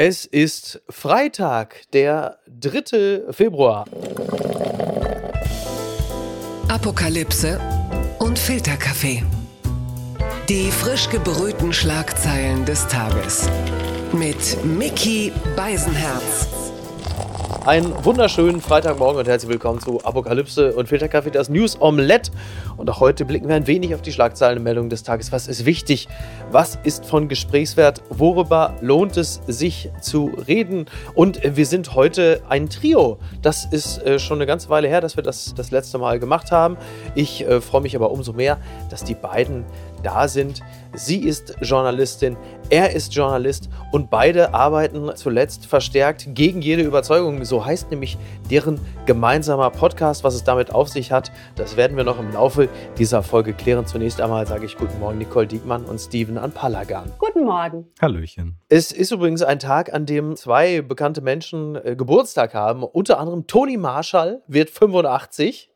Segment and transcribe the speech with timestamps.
[0.00, 3.32] Es ist Freitag, der 3.
[3.32, 3.84] Februar.
[6.68, 7.60] Apokalypse
[8.20, 9.24] und Filterkaffee.
[10.48, 13.48] Die frisch gebrühten Schlagzeilen des Tages.
[14.12, 16.67] Mit Mickey Beisenherz.
[17.68, 22.30] Einen wunderschönen Freitagmorgen und herzlich willkommen zu Apokalypse und Filterkaffee, das News Omelette.
[22.78, 25.32] Und auch heute blicken wir ein wenig auf die Schlagzeilenmeldungen des Tages.
[25.32, 26.08] Was ist wichtig?
[26.50, 28.00] Was ist von Gesprächswert?
[28.08, 30.86] Worüber lohnt es sich zu reden?
[31.12, 33.18] Und wir sind heute ein Trio.
[33.42, 36.50] Das ist äh, schon eine ganze Weile her, dass wir das das letzte Mal gemacht
[36.50, 36.78] haben.
[37.14, 38.56] Ich äh, freue mich aber umso mehr,
[38.88, 39.66] dass die beiden
[40.02, 40.62] da sind.
[40.94, 42.36] Sie ist Journalistin,
[42.70, 47.44] er ist Journalist und beide arbeiten zuletzt verstärkt gegen jede Überzeugung.
[47.44, 48.18] So heißt nämlich
[48.50, 50.24] deren gemeinsamer Podcast.
[50.24, 53.86] Was es damit auf sich hat, das werden wir noch im Laufe dieser Folge klären.
[53.86, 57.10] Zunächst einmal sage ich Guten Morgen, Nicole Diekmann und Steven Anpalagan.
[57.18, 57.86] Guten Morgen.
[58.00, 58.58] Hallöchen.
[58.68, 62.82] Es ist übrigens ein Tag, an dem zwei bekannte Menschen äh, Geburtstag haben.
[62.82, 65.70] Unter anderem Toni Marshall wird 85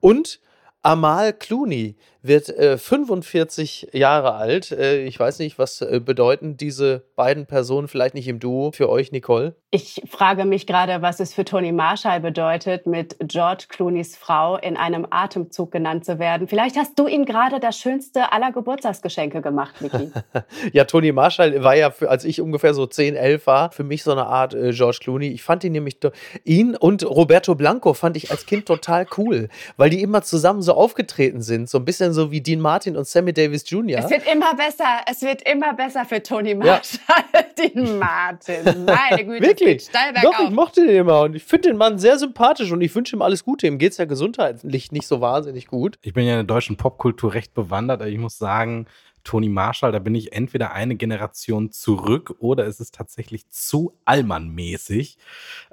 [0.00, 0.40] und
[0.82, 1.96] Amal Clooney
[2.26, 4.72] wird äh, 45 Jahre alt.
[4.72, 8.88] Äh, ich weiß nicht, was äh, bedeuten diese beiden Personen vielleicht nicht im Duo für
[8.88, 9.54] euch, Nicole?
[9.70, 14.76] Ich frage mich gerade, was es für Tony Marshall bedeutet, mit George Clooneys Frau in
[14.76, 16.48] einem Atemzug genannt zu werden.
[16.48, 20.10] Vielleicht hast du ihm gerade das schönste aller Geburtstagsgeschenke gemacht, Vicky.
[20.72, 24.02] ja, Tony Marshall war ja, für, als ich ungefähr so 10, 11 war, für mich
[24.02, 25.28] so eine Art äh, George Clooney.
[25.28, 25.98] Ich fand ihn nämlich,
[26.44, 30.72] ihn und Roberto Blanco fand ich als Kind total cool, weil die immer zusammen so
[30.72, 34.00] aufgetreten sind, so ein bisschen so wie Dean Martin und Sammy Davis Jr.
[34.00, 37.00] Es wird immer besser, es wird immer besser für Tony Marshall,
[37.32, 37.42] ja.
[37.58, 38.84] Dean Martin.
[38.84, 39.88] Meine Güte, Wirklich?
[40.22, 43.14] Doch, ich mochte den immer und ich finde den Mann sehr sympathisch und ich wünsche
[43.14, 43.66] ihm alles Gute.
[43.66, 45.98] Ihm geht es ja gesundheitlich nicht so wahnsinnig gut.
[46.02, 48.86] Ich bin ja in der deutschen Popkultur recht bewandert, aber ich muss sagen,
[49.26, 55.18] Tony Marshall, da bin ich entweder eine Generation zurück oder es ist tatsächlich zu Allmann-mäßig,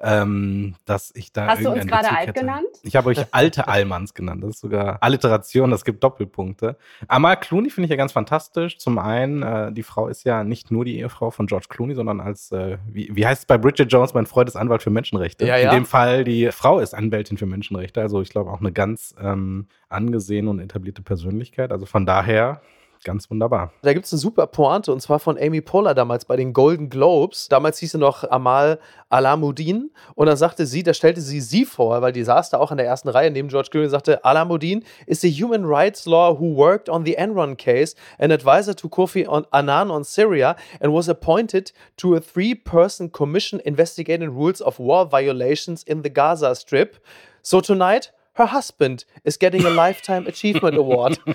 [0.02, 1.48] ähm, dass ich da.
[1.48, 2.40] Hast du uns gerade alt hätte.
[2.40, 2.68] genannt?
[2.82, 4.44] Ich habe euch alte Allmanns genannt.
[4.44, 6.78] Das ist sogar Alliteration, das gibt Doppelpunkte.
[7.08, 8.80] Amal Clooney finde ich ja ganz fantastisch.
[8.80, 12.20] Zum einen, äh, die Frau ist ja nicht nur die Ehefrau von George Clooney, sondern
[12.20, 15.46] als, äh, wie, wie heißt es bei Bridget Jones, mein Freund ist Anwalt für Menschenrechte.
[15.46, 15.70] Ja, ja.
[15.70, 18.02] In dem Fall, die Frau ist Anwältin für Menschenrechte.
[18.02, 21.72] Also ich glaube auch eine ganz ähm, angesehene und etablierte Persönlichkeit.
[21.72, 22.62] Also von daher
[23.04, 23.74] Ganz wunderbar.
[23.82, 26.90] Da gibt es eine super Pointe und zwar von Amy Poehler damals bei den Golden
[26.90, 27.50] Globes.
[27.50, 32.02] Damals hieß sie noch Amal Alamuddin und dann sagte sie, da stellte sie sie vor,
[32.02, 34.84] weil die saß da auch in der ersten Reihe neben George Clooney und sagte, Alamuddin
[35.06, 39.28] is a human rights law who worked on the Enron case, an advisor to Kofi
[39.52, 45.84] Annan on Syria and was appointed to a three-person commission investigating rules of war violations
[45.84, 46.98] in the Gaza Strip.
[47.42, 51.20] So tonight, her husband is getting a Lifetime Achievement Award.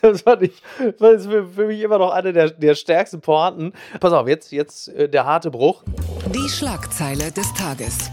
[0.00, 0.62] Das, fand ich
[0.98, 3.72] das ist für, mich immer noch eine der, der stärksten Pointen.
[3.98, 5.82] Pass auf, jetzt, jetzt äh, der harte Bruch.
[6.32, 8.10] Die Schlagzeile des Tages.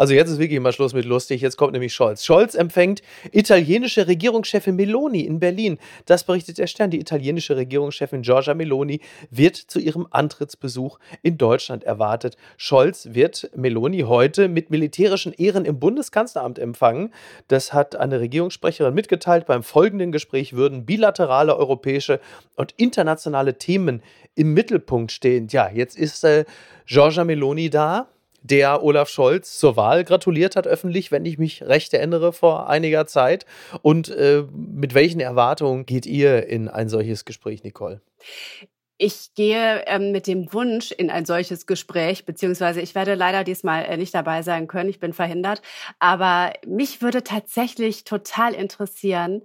[0.00, 1.42] Also jetzt ist wirklich mal Schluss mit lustig.
[1.42, 2.24] Jetzt kommt nämlich Scholz.
[2.24, 3.02] Scholz empfängt
[3.32, 5.76] italienische Regierungschefin Meloni in Berlin.
[6.06, 6.88] Das berichtet der Stern.
[6.88, 12.38] Die italienische Regierungschefin Giorgia Meloni wird zu ihrem Antrittsbesuch in Deutschland erwartet.
[12.56, 17.12] Scholz wird Meloni heute mit militärischen Ehren im Bundeskanzleramt empfangen.
[17.48, 19.44] Das hat eine Regierungssprecherin mitgeteilt.
[19.44, 22.20] Beim folgenden Gespräch würden bilaterale europäische
[22.56, 24.02] und internationale Themen
[24.34, 25.48] im Mittelpunkt stehen.
[25.50, 26.46] Ja, jetzt ist äh,
[26.86, 28.08] Giorgia Meloni da
[28.42, 33.06] der Olaf Scholz zur Wahl gratuliert hat öffentlich, wenn ich mich recht erinnere, vor einiger
[33.06, 33.46] Zeit.
[33.82, 38.00] Und äh, mit welchen Erwartungen geht ihr in ein solches Gespräch, Nicole?
[39.02, 43.86] Ich gehe ähm, mit dem Wunsch in ein solches Gespräch, beziehungsweise ich werde leider diesmal
[43.86, 45.62] äh, nicht dabei sein können, ich bin verhindert.
[45.98, 49.40] Aber mich würde tatsächlich total interessieren,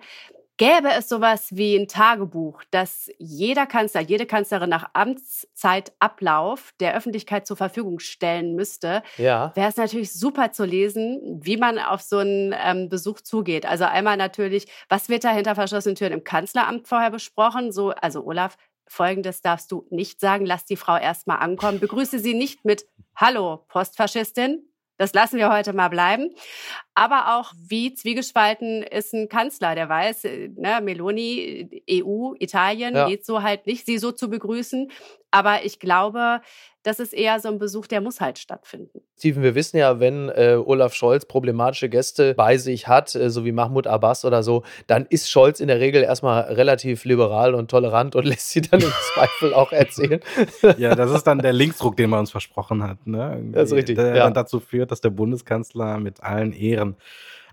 [0.58, 7.46] Gäbe es sowas wie ein Tagebuch, das jeder Kanzler, jede Kanzlerin nach Amtszeitablauf der Öffentlichkeit
[7.46, 9.52] zur Verfügung stellen müsste, ja.
[9.56, 13.66] wäre es natürlich super zu lesen, wie man auf so einen ähm, Besuch zugeht.
[13.66, 17.74] Also einmal natürlich, was wird da hinter verschlossenen Türen im Kanzleramt vorher besprochen?
[17.74, 18.58] So, also Olaf,
[18.88, 20.46] Folgendes darfst du nicht sagen.
[20.46, 21.80] Lass die Frau erstmal ankommen.
[21.80, 22.86] Begrüße sie nicht mit
[23.16, 24.70] Hallo, Postfaschistin.
[24.98, 26.30] Das lassen wir heute mal bleiben.
[26.94, 33.08] Aber auch, wie zwiegespalten ist ein Kanzler, der weiß, äh, ne, Meloni, EU, Italien, ja.
[33.08, 34.90] geht so halt nicht, sie so zu begrüßen.
[35.36, 36.40] Aber ich glaube,
[36.84, 39.02] das ist eher so ein Besuch, der muss halt stattfinden.
[39.18, 43.44] Steven, wir wissen ja, wenn äh, Olaf Scholz problematische Gäste bei sich hat, äh, so
[43.44, 47.70] wie Mahmoud Abbas oder so, dann ist Scholz in der Regel erstmal relativ liberal und
[47.70, 50.22] tolerant und lässt sie dann im Zweifel auch erzählen.
[50.78, 53.06] Ja, das ist dann der Linksdruck, den man uns versprochen hat.
[53.06, 53.44] Ne?
[53.52, 53.98] Das ist richtig.
[53.98, 54.24] Der ja.
[54.24, 56.96] dann dazu führt, dass der Bundeskanzler mit allen Ehren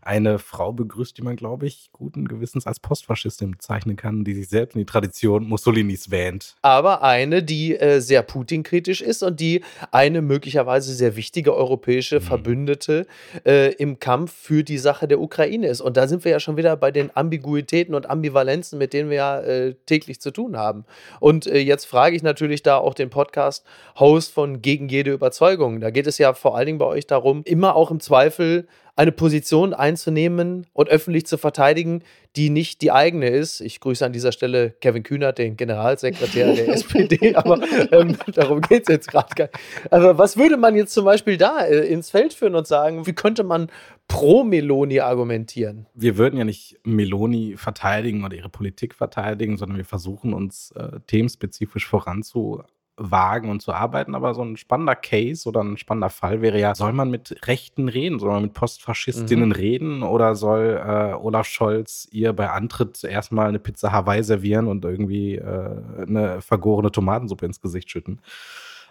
[0.03, 4.49] eine Frau begrüßt, die man, glaube ich, guten Gewissens als Postfaschistin bezeichnen kann, die sich
[4.49, 6.57] selbst in die Tradition Mussolinis wähnt.
[6.63, 9.63] Aber eine, die äh, sehr Putin-kritisch ist und die
[9.93, 12.23] eine möglicherweise sehr wichtige europäische mhm.
[12.23, 13.07] Verbündete
[13.47, 15.81] äh, im Kampf für die Sache der Ukraine ist.
[15.81, 19.17] Und da sind wir ja schon wieder bei den Ambiguitäten und Ambivalenzen, mit denen wir
[19.17, 20.85] ja äh, täglich zu tun haben.
[21.21, 25.81] Und äh, jetzt frage ich natürlich da auch den Podcast-Host von Gegen jede Überzeugung.
[25.81, 29.13] Da geht es ja vor allen Dingen bei euch darum, immer auch im Zweifel eine
[29.13, 32.03] Position einzunehmen und öffentlich zu verteidigen,
[32.37, 33.61] die nicht die eigene ist.
[33.61, 37.61] Ich grüße an dieser Stelle Kevin Kühnert, den Generalsekretär der SPD, aber
[37.91, 39.93] ähm, darum geht es jetzt gerade gar nicht.
[39.93, 43.15] Aber was würde man jetzt zum Beispiel da äh, ins Feld führen und sagen, wie
[43.15, 43.69] könnte man
[44.09, 45.87] pro Meloni argumentieren?
[45.95, 51.01] Wir würden ja nicht Meloni verteidigen oder ihre Politik verteidigen, sondern wir versuchen uns äh,
[51.07, 52.63] themenspezifisch voranzu
[52.97, 56.75] wagen und zu arbeiten, aber so ein spannender Case oder ein spannender Fall wäre ja,
[56.75, 59.55] soll man mit Rechten reden, soll man mit Postfaschistinnen mhm.
[59.55, 64.85] reden oder soll äh, Olaf Scholz ihr bei Antritt erstmal eine Pizza Hawaii servieren und
[64.85, 68.21] irgendwie äh, eine vergorene Tomatensuppe ins Gesicht schütten?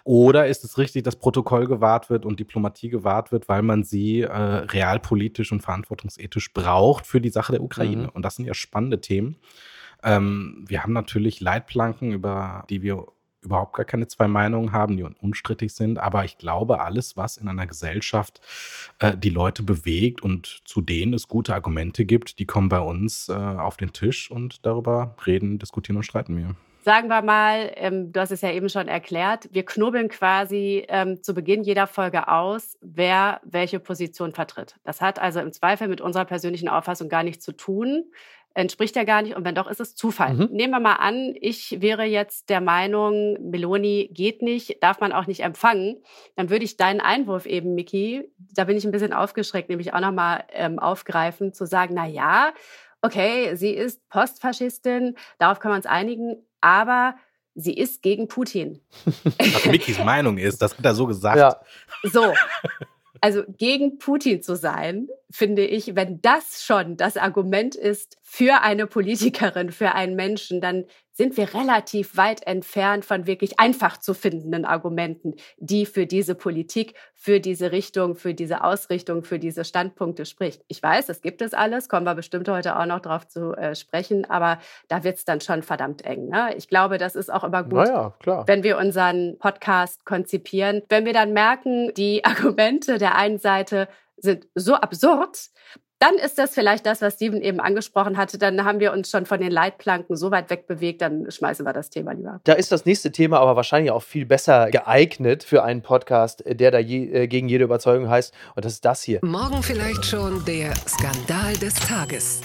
[0.04, 4.22] Oder ist es richtig, dass Protokoll gewahrt wird und Diplomatie gewahrt wird, weil man sie
[4.22, 8.04] äh, realpolitisch und verantwortungsethisch braucht für die Sache der Ukraine?
[8.04, 8.08] Mhm.
[8.08, 9.36] Und das sind ja spannende Themen.
[10.02, 13.06] Ähm, wir haben natürlich Leitplanken, über die wir
[13.42, 15.98] überhaupt gar keine zwei Meinungen haben, die unstrittig sind.
[15.98, 18.40] Aber ich glaube, alles, was in einer Gesellschaft
[18.98, 23.28] äh, die Leute bewegt und zu denen es gute Argumente gibt, die kommen bei uns
[23.28, 26.54] äh, auf den Tisch und darüber reden, diskutieren und streiten wir.
[26.84, 31.22] Sagen wir mal, ähm, du hast es ja eben schon erklärt, wir knubbeln quasi ähm,
[31.22, 34.74] zu Beginn jeder Folge aus, wer welche Position vertritt.
[34.82, 38.06] Das hat also im Zweifel mit unserer persönlichen Auffassung gar nichts zu tun
[38.54, 39.36] entspricht ja gar nicht.
[39.36, 40.34] Und wenn doch, ist es Zufall.
[40.34, 40.48] Mhm.
[40.52, 45.26] Nehmen wir mal an, ich wäre jetzt der Meinung, Meloni geht nicht, darf man auch
[45.26, 46.02] nicht empfangen.
[46.36, 50.00] Dann würde ich deinen Einwurf eben, Miki, da bin ich ein bisschen aufgeschreckt, nämlich auch
[50.00, 52.52] nochmal ähm, aufgreifen, zu sagen, na ja,
[53.02, 57.16] okay, sie ist Postfaschistin, darauf können wir uns einigen, aber
[57.54, 58.80] sie ist gegen Putin.
[59.38, 61.38] Was Mikis Meinung ist, das hat er so gesagt.
[61.38, 61.60] Ja.
[62.04, 62.32] So.
[63.24, 68.88] Also gegen Putin zu sein, finde ich, wenn das schon das Argument ist für eine
[68.88, 74.64] Politikerin, für einen Menschen, dann sind wir relativ weit entfernt von wirklich einfach zu findenden
[74.64, 80.62] Argumenten, die für diese Politik, für diese Richtung, für diese Ausrichtung, für diese Standpunkte spricht.
[80.68, 83.74] Ich weiß, es gibt es alles, kommen wir bestimmt heute auch noch drauf zu äh,
[83.74, 86.28] sprechen, aber da wird es dann schon verdammt eng.
[86.28, 86.54] Ne?
[86.56, 88.14] Ich glaube, das ist auch immer gut, ja,
[88.46, 90.82] wenn wir unseren Podcast konzipieren.
[90.88, 95.50] Wenn wir dann merken, die Argumente der einen Seite sind so absurd,
[96.02, 98.36] dann ist das vielleicht das, was Steven eben angesprochen hatte.
[98.36, 101.90] Dann haben wir uns schon von den Leitplanken so weit wegbewegt, dann schmeißen wir das
[101.90, 102.40] Thema lieber.
[102.42, 106.72] Da ist das nächste Thema aber wahrscheinlich auch viel besser geeignet für einen Podcast, der
[106.72, 108.34] da je, äh, gegen jede Überzeugung heißt.
[108.56, 109.20] Und das ist das hier.
[109.22, 112.40] Morgen vielleicht schon der Skandal des Tages.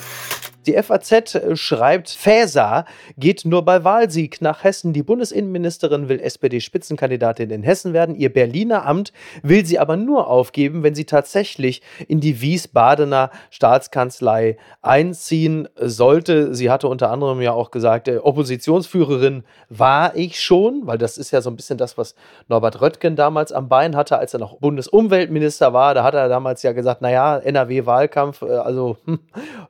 [0.68, 2.84] Die FAZ äh, schreibt, Faeser
[3.18, 4.92] geht nur bei Wahlsieg nach Hessen.
[4.92, 8.16] Die Bundesinnenministerin will SPD-Spitzenkandidatin in Hessen werden.
[8.16, 14.58] Ihr Berliner Amt will sie aber nur aufgeben, wenn sie tatsächlich in die Wiesbadener Staatskanzlei
[14.82, 16.54] einziehen sollte.
[16.54, 21.32] Sie hatte unter anderem ja auch gesagt, äh, Oppositionsführerin war ich schon, weil das ist
[21.32, 22.14] ja so ein bisschen das, was
[22.50, 25.94] Norbert Röttgen damals am Bein hatte, als er noch Bundesumweltminister war.
[25.94, 29.20] Da hat er damals ja gesagt, naja, NRW-Wahlkampf, äh, also hm,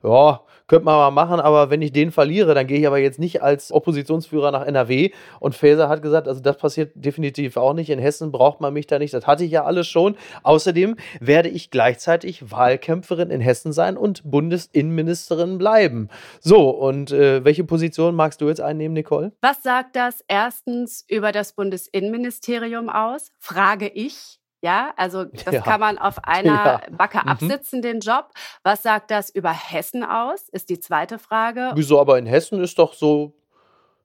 [0.02, 3.18] ja, könnte man mal machen, aber wenn ich den verliere, dann gehe ich aber jetzt
[3.18, 5.10] nicht als Oppositionsführer nach NRW.
[5.40, 7.90] Und Faeser hat gesagt, also das passiert definitiv auch nicht.
[7.90, 9.14] In Hessen braucht man mich da nicht.
[9.14, 10.16] Das hatte ich ja alles schon.
[10.42, 16.08] Außerdem werde ich gleichzeitig Wahlkämpferin in Hessen sein und Bundesinnenministerin bleiben.
[16.40, 19.32] So, und äh, welche Position magst du jetzt einnehmen, Nicole?
[19.40, 23.30] Was sagt das erstens über das Bundesinnenministerium aus?
[23.38, 24.38] Frage ich.
[24.60, 25.60] Ja, also das ja.
[25.60, 26.80] kann man auf einer ja.
[26.90, 27.28] Backe mhm.
[27.28, 28.30] absitzen, den Job.
[28.62, 31.72] Was sagt das über Hessen aus, ist die zweite Frage.
[31.74, 33.34] Wieso, aber in Hessen ist doch so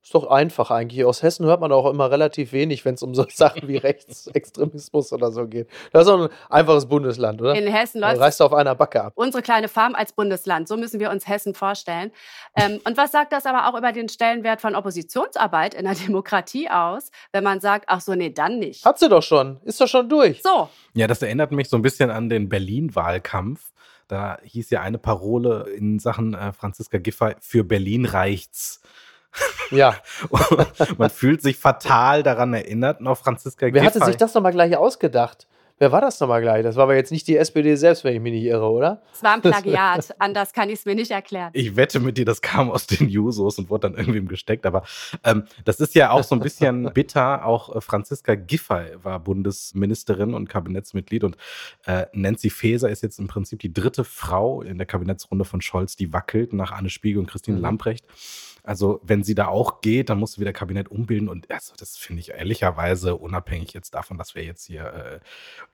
[0.04, 1.06] ist doch einfach eigentlich.
[1.06, 5.14] Aus Hessen hört man auch immer relativ wenig, wenn es um so Sachen wie Rechtsextremismus
[5.14, 5.70] oder so geht.
[5.94, 7.56] Das ist doch ein einfaches Bundesland, oder?
[7.56, 8.20] In Hessen läuft.
[8.20, 9.14] Reißt auf einer Backe ab.
[9.16, 10.68] Unsere kleine Farm als Bundesland.
[10.68, 12.12] So müssen wir uns Hessen vorstellen.
[12.54, 16.70] Ähm, und was sagt das aber auch über den Stellenwert von Oppositionsarbeit in der Demokratie
[16.70, 18.84] aus, wenn man sagt, ach so, nee, dann nicht?
[18.84, 19.62] Hat sie doch schon.
[19.64, 20.42] Ist doch schon durch.
[20.44, 20.68] So.
[20.96, 23.72] Ja, das erinnert mich so ein bisschen an den Berlin-Wahlkampf.
[24.10, 28.82] Da hieß ja eine Parole in Sachen äh, Franziska Giffey, für Berlin reicht's.
[29.72, 29.96] Ja.
[30.98, 33.86] man fühlt sich fatal daran erinnert, noch Franziska Wer Giffey.
[33.86, 35.48] hatte sich das nochmal gleich ausgedacht?
[35.80, 36.64] Wer war das nochmal gleich?
[36.64, 39.02] Das war aber jetzt nicht die SPD selbst, wenn ich mich nicht irre, oder?
[39.12, 40.16] Es war ein Plagiat.
[40.20, 41.50] Anders kann ich es mir nicht erklären.
[41.54, 44.66] Ich wette mit dir, das kam aus den Jusos und wurde dann irgendwem gesteckt.
[44.66, 44.84] Aber
[45.24, 47.46] ähm, das ist ja auch so ein bisschen bitter.
[47.46, 51.24] Auch äh, Franziska Giffey war Bundesministerin und Kabinettsmitglied.
[51.24, 51.38] Und
[51.86, 55.96] äh, Nancy Faeser ist jetzt im Prinzip die dritte Frau in der Kabinettsrunde von Scholz,
[55.96, 57.64] die wackelt nach Anne Spiegel und Christine mhm.
[57.64, 58.06] Lamprecht.
[58.64, 61.28] Also, wenn sie da auch geht, dann musst du wieder Kabinett umbilden.
[61.28, 65.20] Und also, das finde ich ehrlicherweise, unabhängig jetzt davon, dass wir jetzt hier äh,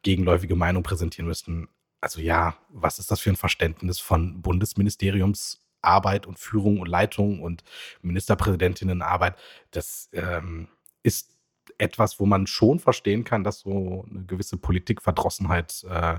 [0.02, 1.70] gegenläufige Meinung präsentieren müssten.
[2.02, 7.64] Also ja, was ist das für ein Verständnis von Bundesministeriumsarbeit und Führung und Leitung und
[8.02, 9.36] Ministerpräsidentinnenarbeit?
[9.72, 10.70] Das ähm,
[11.04, 11.30] ist
[11.78, 16.18] etwas, wo man schon verstehen kann, dass so eine gewisse Politikverdrossenheit äh,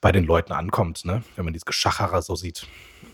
[0.00, 1.22] bei den Leuten ankommt, ne?
[1.36, 2.66] wenn man dieses Geschachere so sieht.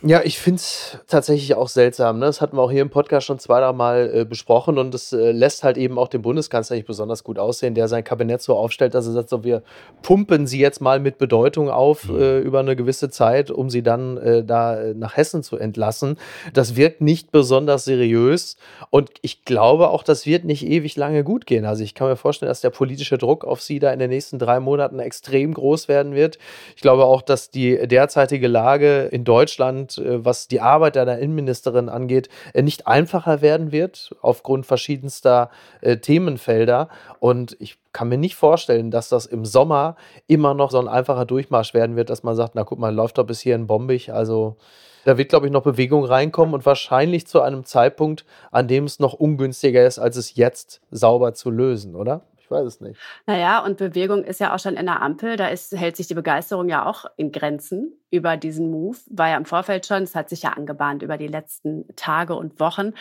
[0.06, 2.18] Ja, ich finde es tatsächlich auch seltsam.
[2.18, 2.26] Ne?
[2.26, 5.14] Das hatten wir auch hier im Podcast schon zwei, drei Mal äh, besprochen und das
[5.14, 8.54] äh, lässt halt eben auch den Bundeskanzler nicht besonders gut aussehen, der sein Kabinett so
[8.54, 9.62] aufstellt, dass er sagt, so, wir
[10.02, 12.20] pumpen sie jetzt mal mit Bedeutung auf mhm.
[12.20, 16.18] äh, über eine gewisse Zeit, um sie dann äh, da äh, nach Hessen zu entlassen.
[16.52, 18.58] Das wirkt nicht besonders seriös
[18.90, 21.64] und ich glaube auch, das wird nicht ewig lange gut gehen.
[21.64, 24.38] Also ich kann mir vorstellen, dass der politische Druck auf sie da in den nächsten
[24.38, 26.36] drei Monaten extrem groß werden wird.
[26.76, 31.88] Ich glaube auch, dass die derzeitige Lage in Deutschland äh, was die Arbeit einer Innenministerin
[31.88, 36.88] angeht, äh, nicht einfacher werden wird, aufgrund verschiedenster äh, Themenfelder.
[37.20, 39.96] Und ich kann mir nicht vorstellen, dass das im Sommer
[40.26, 43.18] immer noch so ein einfacher Durchmarsch werden wird, dass man sagt, na guck mal, läuft
[43.18, 44.12] doch bis hierhin bombig.
[44.12, 44.56] Also
[45.04, 48.98] da wird, glaube ich, noch Bewegung reinkommen und wahrscheinlich zu einem Zeitpunkt, an dem es
[48.98, 52.22] noch ungünstiger ist, als es jetzt sauber zu lösen, oder?
[52.44, 53.00] Ich weiß es nicht.
[53.26, 55.36] Naja, und Bewegung ist ja auch schon in der Ampel.
[55.36, 58.98] Da ist, hält sich die Begeisterung ja auch in Grenzen über diesen Move.
[59.08, 60.02] War ja im Vorfeld schon.
[60.02, 62.92] Es hat sich ja angebahnt über die letzten Tage und Wochen.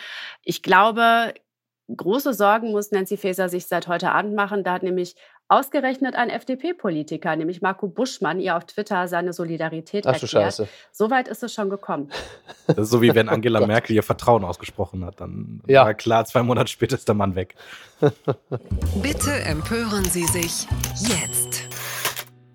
[0.44, 1.34] Ich glaube,
[1.94, 4.64] große Sorgen muss Nancy Faeser sich seit heute Abend machen.
[4.64, 5.14] Da hat nämlich
[5.48, 10.30] ausgerechnet ein FDP-Politiker, nämlich Marco Buschmann, ihr auf Twitter seine Solidarität Ach, erklärt.
[10.30, 10.68] Scheiße.
[10.90, 12.10] So weit ist es schon gekommen.
[12.66, 15.20] Das ist so wie wenn Angela oh Merkel ihr Vertrauen ausgesprochen hat.
[15.20, 15.84] Dann ja.
[15.84, 17.54] war klar, zwei Monate später ist der Mann weg.
[19.02, 20.66] Bitte empören Sie sich
[20.98, 21.68] jetzt.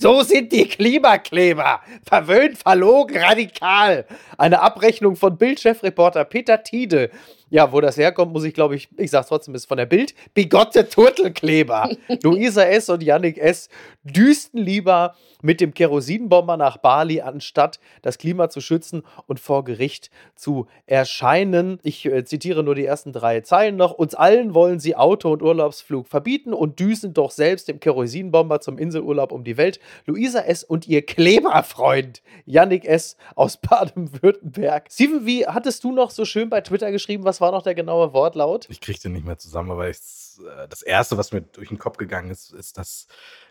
[0.02, 1.82] So sind die Klimakleber.
[2.06, 4.06] Verwöhnt, verlogen, radikal.
[4.38, 7.12] Eine Abrechnung von Bildchefreporter Peter Tiede
[7.50, 10.14] ja, wo das herkommt, muss ich, glaube ich, ich sag's trotzdem, ist von der Bild.
[10.34, 11.90] Bigotte Turtelkleber.
[12.24, 12.90] Luisa S.
[12.90, 13.70] und Yannick S.
[14.04, 20.10] düsten lieber mit dem Kerosinbomber nach Bali, anstatt das Klima zu schützen und vor Gericht
[20.36, 21.80] zu erscheinen.
[21.84, 23.94] Ich äh, zitiere nur die ersten drei Zeilen noch.
[23.94, 28.78] Uns allen wollen sie Auto- und Urlaubsflug verbieten und düsen doch selbst dem Kerosinbomber zum
[28.78, 29.80] Inselurlaub um die Welt.
[30.06, 30.64] Luisa S.
[30.64, 33.16] und ihr Kleberfreund Yannick S.
[33.36, 34.88] aus Baden-Württemberg.
[34.92, 38.14] Steven, wie hattest du noch so schön bei Twitter geschrieben, was war noch der genaue
[38.14, 38.68] Wortlaut?
[38.70, 39.98] Ich kriege den nicht mehr zusammen, aber ich,
[40.40, 43.08] äh, das Erste, was mir durch den Kopf gegangen ist, ist, dass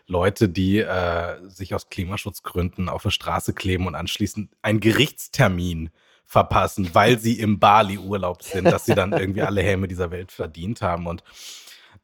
[0.07, 5.89] Leute, die äh, sich aus Klimaschutzgründen auf der Straße kleben und anschließend einen Gerichtstermin
[6.25, 10.81] verpassen, weil sie im Bali-Urlaub sind, dass sie dann irgendwie alle Häme dieser Welt verdient
[10.81, 11.07] haben.
[11.07, 11.23] Und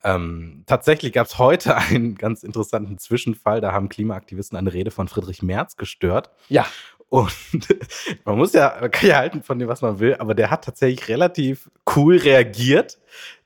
[0.04, 3.62] ähm, tatsächlich gab es heute einen ganz interessanten Zwischenfall.
[3.62, 6.30] Da haben Klimaaktivisten eine Rede von Friedrich Merz gestört.
[6.50, 6.66] Ja.
[7.16, 7.32] Und
[8.26, 10.66] man muss ja, man kann ja halten von dem, was man will, aber der hat
[10.66, 12.98] tatsächlich relativ cool reagiert.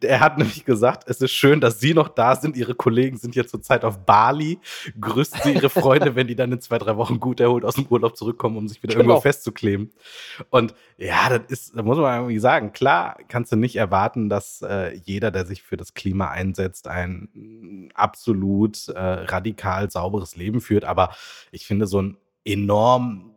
[0.01, 2.57] Er hat nämlich gesagt, es ist schön, dass Sie noch da sind.
[2.57, 4.57] Ihre Kollegen sind jetzt zurzeit auf Bali.
[4.99, 7.85] Grüßen Sie Ihre Freunde, wenn die dann in zwei, drei Wochen gut erholt aus dem
[7.85, 9.03] Urlaub zurückkommen, um sich wieder genau.
[9.03, 9.91] irgendwo festzukleben.
[10.49, 14.63] Und ja, das ist, da muss man irgendwie sagen, klar kannst du nicht erwarten, dass
[14.63, 20.85] äh, jeder, der sich für das Klima einsetzt, ein absolut äh, radikal sauberes Leben führt.
[20.85, 21.13] Aber
[21.51, 23.35] ich finde so ein enorm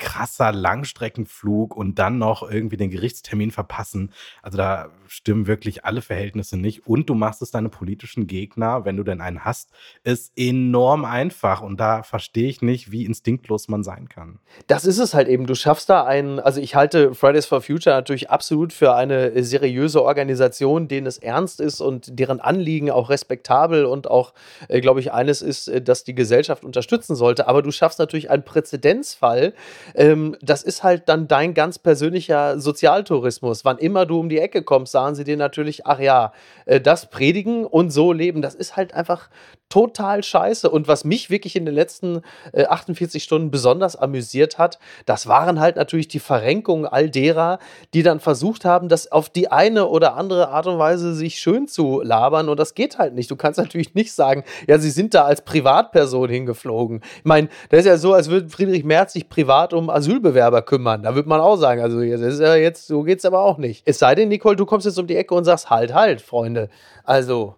[0.00, 4.12] krasser Langstreckenflug und dann noch irgendwie den Gerichtstermin verpassen.
[4.42, 6.86] Also da stimmen wirklich alle Verhältnisse nicht.
[6.86, 9.70] Und du machst es deine politischen Gegner, wenn du denn einen hast,
[10.02, 11.60] ist enorm einfach.
[11.60, 14.40] Und da verstehe ich nicht, wie instinktlos man sein kann.
[14.66, 15.46] Das ist es halt eben.
[15.46, 20.02] Du schaffst da einen, also ich halte Fridays for Future natürlich absolut für eine seriöse
[20.02, 24.32] Organisation, denen es ernst ist und deren Anliegen auch respektabel und auch,
[24.68, 27.46] äh, glaube ich, eines ist, äh, dass die Gesellschaft unterstützen sollte.
[27.46, 29.52] Aber du schaffst natürlich einen Präzedenzfall,
[29.94, 33.64] ähm, das ist halt dann dein ganz persönlicher Sozialtourismus.
[33.64, 36.32] Wann immer du um die Ecke kommst, sagen sie dir natürlich, ach ja,
[36.66, 39.28] äh, das predigen und so leben, das ist halt einfach
[39.70, 40.68] total scheiße.
[40.68, 42.20] Und was mich wirklich in den letzten
[42.52, 47.58] äh, 48 Stunden besonders amüsiert hat, das waren halt natürlich die Verrenkungen all derer,
[47.94, 51.68] die dann versucht haben, das auf die eine oder andere Art und Weise sich schön
[51.68, 52.48] zu labern.
[52.48, 53.30] Und das geht halt nicht.
[53.30, 57.00] Du kannst natürlich nicht sagen, ja, sie sind da als Privatperson hingeflogen.
[57.18, 61.04] Ich meine, das ist ja so, als würde Friedrich Merz sich privat um Asylbewerber kümmern.
[61.04, 63.82] Da würde man auch sagen, also das ist ja jetzt, so geht's aber auch nicht.
[63.86, 66.68] Es sei denn, Nicole, du kommst jetzt um die Ecke und sagst, halt, halt, Freunde.
[67.04, 67.54] Also,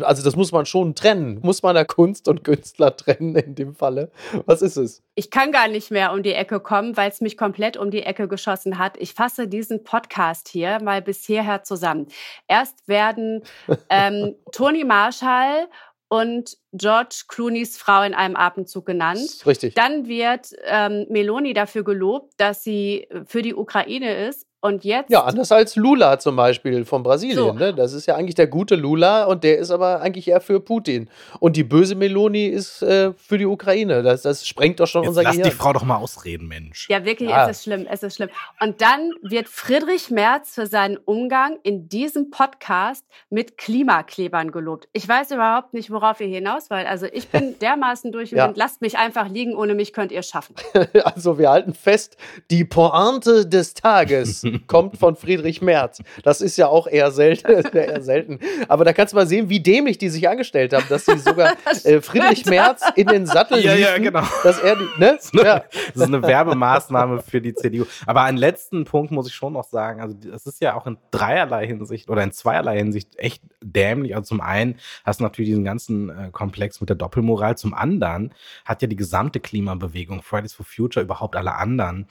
[0.00, 1.38] Also das muss man schon trennen.
[1.42, 4.10] Muss man da Kunst und Künstler trennen in dem Falle?
[4.46, 5.02] Was ist es?
[5.14, 8.02] Ich kann gar nicht mehr um die Ecke kommen, weil es mich komplett um die
[8.02, 8.96] Ecke geschossen hat.
[8.98, 12.06] Ich fasse diesen Podcast hier mal bis hierher zusammen.
[12.48, 13.42] Erst werden
[13.88, 15.68] ähm, Toni Marshall
[16.08, 19.42] und George Clooneys Frau in einem Atemzug genannt.
[19.46, 19.74] Richtig.
[19.74, 24.46] Dann wird ähm, Meloni dafür gelobt, dass sie für die Ukraine ist.
[24.66, 25.10] Und jetzt.
[25.10, 27.36] Ja, anders als Lula zum Beispiel von Brasilien.
[27.36, 27.52] So.
[27.52, 27.72] Ne?
[27.72, 31.08] Das ist ja eigentlich der gute Lula und der ist aber eigentlich eher für Putin.
[31.40, 34.02] Und die böse Meloni ist äh, für die Ukraine.
[34.02, 35.50] Das, das sprengt doch schon jetzt unser lass Gehirn.
[35.50, 36.88] die Frau doch mal ausreden, Mensch.
[36.90, 37.48] Ja, wirklich, ja.
[37.48, 38.30] es ist schlimm, es ist schlimm.
[38.60, 44.88] Und dann wird Friedrich Merz für seinen Umgang in diesem Podcast mit Klimaklebern gelobt.
[44.92, 46.86] Ich weiß überhaupt nicht, worauf ihr hinaus wollt.
[46.86, 48.52] Also ich bin dermaßen durch und ja.
[48.54, 49.54] lasst mich einfach liegen.
[49.54, 50.54] Ohne mich könnt ihr schaffen.
[51.04, 52.16] also wir halten fest,
[52.50, 56.02] die Pointe des Tages kommt von Friedrich Merz.
[56.22, 58.38] Das ist ja auch eher selten, eher selten.
[58.68, 61.54] Aber da kannst du mal sehen, wie dämlich die sich angestellt haben, dass sie sogar
[61.84, 64.24] äh, Friedrich Merz in den Sattel ja, liefen, ja, genau.
[64.42, 65.16] dass er, ne?
[65.16, 65.64] Das ist, eine, ja.
[65.70, 67.86] das ist eine Werbemaßnahme für die CDU.
[68.06, 70.00] Aber einen letzten Punkt muss ich schon noch sagen.
[70.00, 74.14] Also das ist ja auch in dreierlei Hinsicht oder in zweierlei Hinsicht echt dämlich.
[74.14, 77.56] Also zum einen hast du natürlich diesen ganzen äh, Komplex mit der Doppelmoral.
[77.56, 78.34] Zum anderen
[78.64, 82.06] hat ja die gesamte Klimabewegung, Fridays for Future, überhaupt alle anderen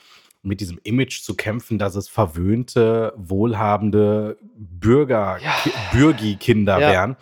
[0.45, 5.53] mit diesem Image zu kämpfen, dass es verwöhnte, wohlhabende Bürger, ja.
[5.91, 6.91] Bürgi-Kinder ja.
[6.91, 7.15] wären.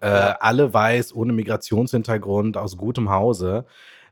[0.00, 0.06] Äh.
[0.06, 3.64] Alle weiß, ohne Migrationshintergrund, aus gutem Hause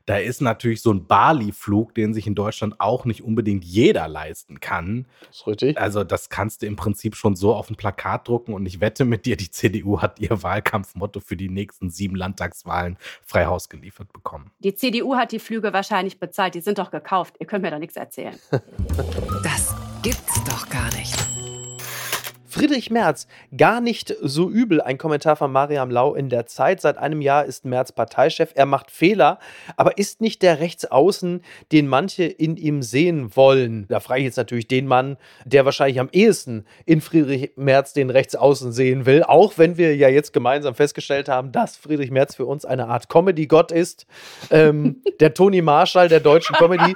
[0.05, 4.59] da ist natürlich so ein Bali-Flug, den sich in Deutschland auch nicht unbedingt jeder leisten
[4.59, 5.05] kann.
[5.27, 5.77] Das ist richtig.
[5.77, 9.05] Also das kannst du im Prinzip schon so auf ein Plakat drucken und ich wette
[9.05, 14.13] mit dir, die CDU hat ihr Wahlkampfmotto für die nächsten sieben Landtagswahlen frei Haus geliefert
[14.13, 14.51] bekommen.
[14.59, 17.35] Die CDU hat die Flüge wahrscheinlich bezahlt, die sind doch gekauft.
[17.39, 18.35] Ihr könnt mir doch nichts erzählen.
[19.43, 21.34] Das gibt's doch gar nicht.
[22.55, 24.79] Friedrich Merz, gar nicht so übel.
[24.79, 26.79] Ein Kommentar von Mariam Lau in der Zeit.
[26.79, 28.51] Seit einem Jahr ist Merz Parteichef.
[28.55, 29.39] Er macht Fehler,
[29.75, 31.41] aber ist nicht der Rechtsaußen,
[31.73, 33.87] den manche in ihm sehen wollen.
[33.89, 38.09] Da frage ich jetzt natürlich den Mann, der wahrscheinlich am ehesten in Friedrich Merz den
[38.09, 39.23] Rechtsaußen sehen will.
[39.23, 43.09] Auch wenn wir ja jetzt gemeinsam festgestellt haben, dass Friedrich Merz für uns eine Art
[43.09, 44.07] Comedy-Gott ist.
[44.49, 46.95] Ähm, der Toni Marshall der deutschen Comedy.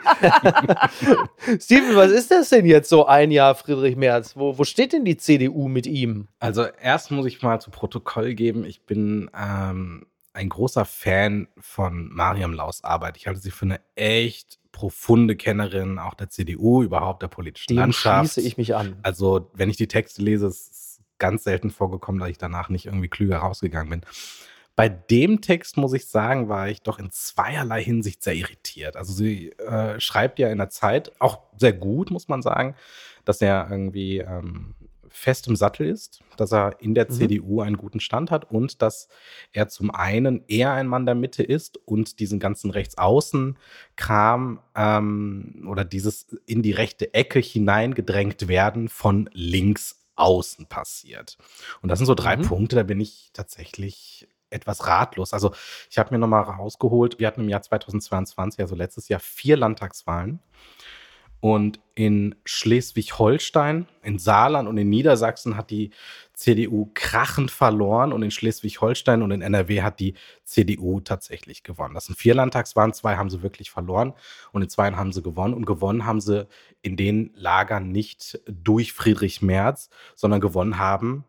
[1.60, 4.38] Steven, was ist das denn jetzt so ein Jahr Friedrich Merz?
[4.38, 5.49] Wo, wo steht denn die CDU?
[5.50, 6.28] CDU mit ihm?
[6.40, 12.10] Also erst muss ich mal zu Protokoll geben, ich bin ähm, ein großer Fan von
[12.14, 13.18] Mariam Laus Arbeit.
[13.18, 17.78] Ich halte sie für eine echt profunde Kennerin auch der CDU, überhaupt der politischen Dem
[17.78, 18.34] Landschaft.
[18.34, 18.98] schließe ich mich an.
[19.02, 22.86] Also wenn ich die Texte lese, ist es ganz selten vorgekommen, dass ich danach nicht
[22.86, 24.02] irgendwie klüger rausgegangen bin.
[24.76, 28.96] Bei dem Text, muss ich sagen, war ich doch in zweierlei Hinsicht sehr irritiert.
[28.96, 32.76] Also sie äh, schreibt ja in der Zeit auch sehr gut, muss man sagen,
[33.26, 34.76] dass er irgendwie ähm,
[35.10, 37.14] fest im Sattel ist, dass er in der mhm.
[37.14, 39.08] CDU einen guten Stand hat und dass
[39.52, 45.86] er zum einen eher ein Mann der Mitte ist und diesen ganzen Rechtsaußen-Kram ähm, oder
[45.86, 51.38] dieses in die rechte Ecke hineingedrängt werden von links außen passiert.
[51.82, 52.44] Und das sind so drei mhm.
[52.44, 55.34] Punkte, da bin ich tatsächlich etwas ratlos.
[55.34, 55.54] Also
[55.90, 60.40] ich habe mir nochmal rausgeholt, wir hatten im Jahr 2022, also letztes Jahr, vier Landtagswahlen.
[61.42, 65.92] Und in Schleswig-Holstein, in Saarland und in Niedersachsen hat die
[66.34, 71.94] CDU krachend verloren und in Schleswig-Holstein und in NRW hat die CDU tatsächlich gewonnen.
[71.94, 74.14] Das sind vier Landtagswahlen, zwei haben sie wirklich verloren
[74.52, 75.54] und in zwei haben sie gewonnen.
[75.54, 76.48] Und gewonnen haben sie
[76.82, 81.26] in den Lagern nicht durch Friedrich Merz, sondern gewonnen haben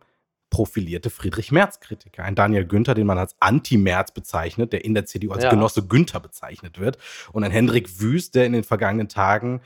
[0.51, 2.25] profilierte Friedrich-Merz-Kritiker.
[2.25, 5.51] Ein Daniel Günther, den man als Anti-Merz bezeichnet, der in der CDU als ja.
[5.51, 6.99] Genosse Günther bezeichnet wird.
[7.33, 9.61] Und ein Hendrik Wüst, der in den vergangenen Tagen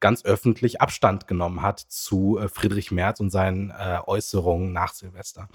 [0.00, 5.48] ganz öffentlich Abstand genommen hat zu äh, Friedrich Merz und seinen äh, Äußerungen nach Silvester.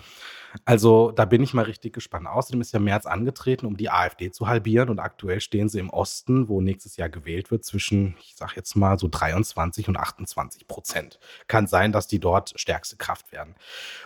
[0.63, 2.27] Also da bin ich mal richtig gespannt.
[2.27, 5.89] Außerdem ist ja Merz angetreten, um die AfD zu halbieren und aktuell stehen sie im
[5.89, 10.67] Osten, wo nächstes Jahr gewählt wird, zwischen, ich sag jetzt mal so 23 und 28
[10.67, 11.19] Prozent.
[11.47, 13.55] Kann sein, dass die dort stärkste Kraft werden.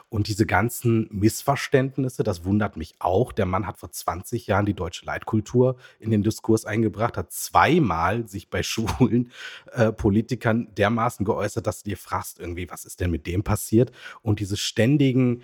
[0.10, 3.32] Und diese ganzen Missverständnisse, das wundert mich auch.
[3.32, 8.28] Der Mann hat vor 20 Jahren die deutsche Leitkultur in den Diskurs eingebracht, hat zweimal
[8.28, 9.32] sich bei Schulen
[9.74, 13.92] äh, Politikern dermaßen geäußert, dass du dir fragst irgendwie, was ist denn mit dem passiert?
[14.22, 15.44] Und diese ständigen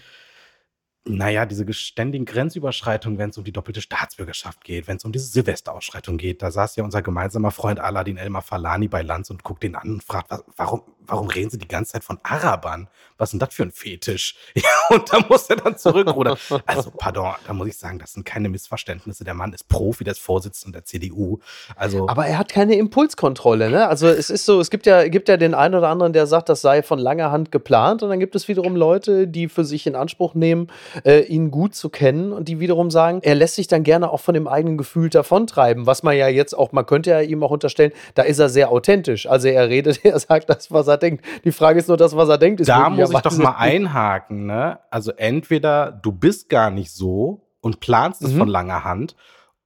[1.07, 5.27] naja, diese ständigen Grenzüberschreitungen, wenn es um die doppelte Staatsbürgerschaft geht, wenn es um diese
[5.27, 9.63] Silvesterausschreitung geht, da saß ja unser gemeinsamer Freund Aladin Elmar Falani bei Lanz und guckt
[9.63, 12.87] ihn an und fragt, was, warum, warum reden sie die ganze Zeit von Arabern?
[13.17, 14.35] Was ist denn das für ein Fetisch?
[14.55, 16.37] Ja, und da muss er dann zurückrudern.
[16.65, 19.23] Also, pardon, da muss ich sagen, das sind keine Missverständnisse.
[19.23, 21.39] Der Mann ist Profi, der ist Vorsitzender der CDU.
[21.75, 23.87] Also, Aber er hat keine Impulskontrolle, ne?
[23.87, 26.49] Also es ist so, es gibt ja, gibt ja den einen oder anderen, der sagt,
[26.49, 28.01] das sei von langer Hand geplant.
[28.03, 30.67] Und dann gibt es wiederum Leute, die für sich in Anspruch nehmen,
[31.03, 34.21] äh, ihn gut zu kennen und die wiederum sagen, er lässt sich dann gerne auch
[34.21, 35.85] von dem eigenen Gefühl davontreiben.
[35.85, 38.71] Was man ja jetzt auch, man könnte ja ihm auch unterstellen, da ist er sehr
[38.71, 39.27] authentisch.
[39.27, 41.23] Also er redet, er sagt das, was er denkt.
[41.43, 44.45] Die Frage ist nur, das, was er denkt, ist da muss ich doch mal einhaken,
[44.45, 44.79] ne?
[44.89, 48.37] Also entweder du bist gar nicht so und planst es Mhm.
[48.39, 49.15] von langer Hand,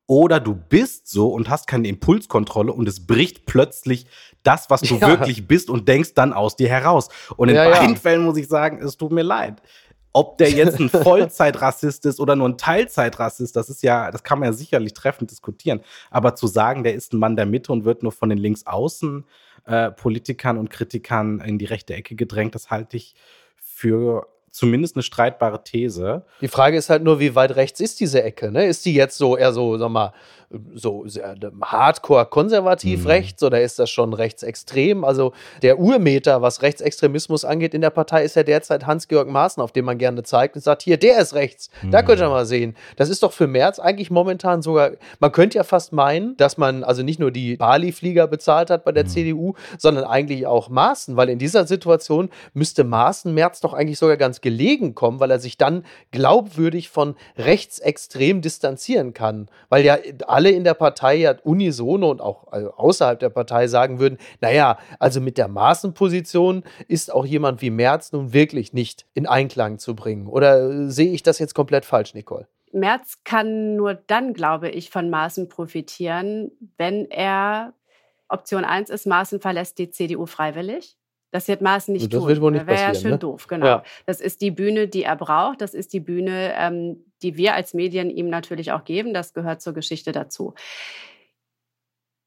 [0.08, 4.08] oder du bist so und hast keine Impulskontrolle und es bricht plötzlich
[4.42, 5.08] das, was du Ja.
[5.08, 7.10] wirklich bist und denkst dann aus dir heraus.
[7.38, 7.80] Und in Ja, ja.
[7.80, 9.62] beiden Fällen muss ich sagen, es tut mir leid.
[10.12, 14.40] Ob der jetzt ein Vollzeitrassist ist oder nur ein Teilzeitrassist, das ist ja, das kann
[14.40, 15.82] man ja sicherlich treffend diskutieren.
[16.10, 19.26] Aber zu sagen, der ist ein Mann der Mitte und wird nur von den Linksaußen
[19.70, 23.16] äh, Politikern und Kritikern in die rechte Ecke gedrängt, das halte ich
[23.58, 26.26] für zumindest eine streitbare These.
[26.42, 28.52] Die Frage ist halt nur, wie weit rechts ist diese Ecke?
[28.52, 28.66] Ne?
[28.66, 30.12] Ist die jetzt so eher so, sag mal,
[30.74, 33.08] so sehr hardcore konservativ Mhm.
[33.08, 35.04] rechts oder ist das schon rechtsextrem?
[35.04, 39.72] Also der Urmeter, was Rechtsextremismus angeht in der Partei, ist ja derzeit Hans-Georg Maaßen, auf
[39.72, 41.70] den man gerne zeigt und sagt, hier, der ist rechts.
[41.92, 42.06] Da Mhm.
[42.06, 42.76] könnt ihr mal sehen.
[42.96, 46.84] Das ist doch für Merz eigentlich momentan sogar, man könnte ja fast meinen, dass man
[46.84, 49.10] also nicht nur die Bali-Flieger bezahlt hat bei der Mhm.
[49.10, 54.18] CDU, sondern eigentlich auch Maaßen, weil in dieser Situation müsste Maaßen Merz doch eigentlich sogar
[54.18, 59.48] ganz gelegen kommen, weil er sich dann glaubwürdig von rechtsextrem distanzieren kann.
[59.70, 64.00] Weil ja alle in der Partei ja unisono und auch also außerhalb der Partei sagen
[64.00, 69.28] würden, naja, also mit der Maaßen-Position ist auch jemand wie Merz nun wirklich nicht in
[69.28, 70.28] Einklang zu bringen.
[70.28, 72.48] Oder äh, sehe ich das jetzt komplett falsch, Nicole?
[72.72, 77.74] Merz kann nur dann, glaube ich, von Maaßen profitieren, wenn er
[78.28, 80.96] Option 1 ist, Maaßen verlässt die CDU freiwillig.
[81.32, 82.28] Das wird Maaßen nicht Das tun.
[82.30, 83.18] wird wohl nicht Wäre ja passieren, schön ne?
[83.20, 83.66] doof, genau.
[83.66, 83.84] Ja.
[84.06, 85.62] Das ist die Bühne, die er braucht.
[85.62, 89.14] Das ist die Bühne, ähm, die wir als Medien ihm natürlich auch geben.
[89.14, 90.54] Das gehört zur Geschichte dazu.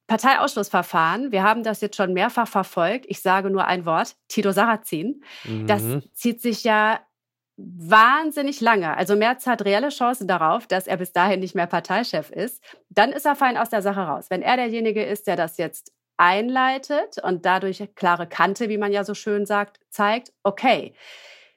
[0.08, 3.06] Parteiausschlussverfahren, wir haben das jetzt schon mehrfach verfolgt.
[3.08, 5.22] Ich sage nur ein Wort, Tito Sarrazin.
[5.66, 6.02] Das Mhm.
[6.12, 7.00] zieht sich ja
[7.56, 8.96] wahnsinnig lange.
[8.96, 12.62] Also Merz hat reelle Chancen darauf, dass er bis dahin nicht mehr Parteichef ist.
[12.90, 14.26] Dann ist er fein aus der Sache raus.
[14.28, 19.04] Wenn er derjenige ist, der das jetzt einleitet und dadurch klare Kante, wie man ja
[19.04, 20.94] so schön sagt, zeigt, okay.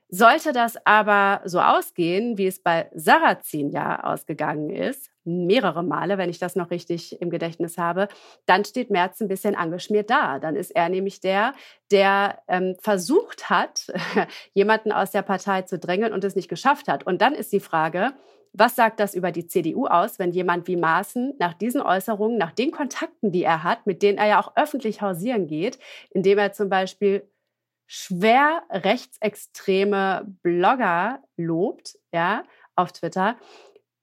[0.10, 6.30] Sollte das aber so ausgehen, wie es bei Sarrazin ja ausgegangen ist, mehrere Male, wenn
[6.30, 8.08] ich das noch richtig im Gedächtnis habe,
[8.46, 10.38] dann steht Merz ein bisschen angeschmiert da.
[10.38, 11.54] Dann ist er nämlich der,
[11.92, 13.88] der ähm, versucht hat,
[14.54, 17.06] jemanden aus der Partei zu drängen und es nicht geschafft hat.
[17.08, 18.14] Und dann ist die Frage,
[18.54, 22.52] was sagt das über die CDU aus, wenn jemand wie Maaßen nach diesen Äußerungen, nach
[22.52, 25.78] den Kontakten, die er hat, mit denen er ja auch öffentlich hausieren geht,
[26.12, 27.28] indem er zum Beispiel
[27.88, 32.44] schwer rechtsextreme Blogger lobt, ja,
[32.76, 33.38] auf Twitter,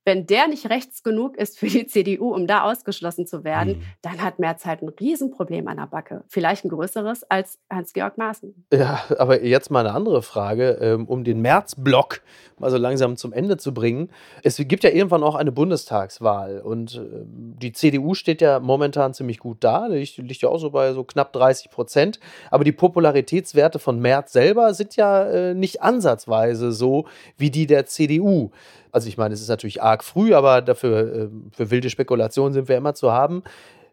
[0.04, 3.82] wenn der nicht rechts genug ist für die CDU, um da ausgeschlossen zu werden, Mhm.
[4.02, 6.24] dann hat Merz halt ein Riesenproblem an der Backe.
[6.28, 8.66] Vielleicht ein größeres als Hans-Georg Maaßen.
[8.72, 12.20] Ja, aber jetzt mal eine andere Frage, ähm, um den Märzblock
[12.58, 14.10] mal so langsam zum Ende zu bringen.
[14.42, 19.38] Es gibt ja irgendwann auch eine Bundestagswahl und ähm, die CDU steht ja momentan ziemlich
[19.38, 22.20] gut da, die liegt, ja auch so bei so knapp 30 Prozent.
[22.50, 27.86] Aber die Popularitätswerte von Merz selber sind ja äh, nicht ansatzweise so wie die der
[27.86, 28.50] CDU.
[28.92, 32.68] Also ich meine, es ist natürlich arg früh, aber dafür ähm, für wilde Spekulationen sind
[32.68, 33.42] wir immer zu haben.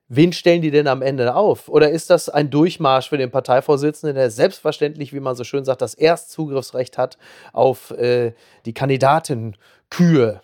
[0.10, 1.70] Wen stellen die denn am Ende auf?
[1.70, 5.82] Oder ist das ein Durchmarsch für den Parteivorsitzenden, der selbstverständlich, wie man so schön sagt,
[5.82, 7.18] das Erstzugriffsrecht hat
[7.54, 8.34] auf äh,
[8.66, 10.42] die Kandidatenkühe?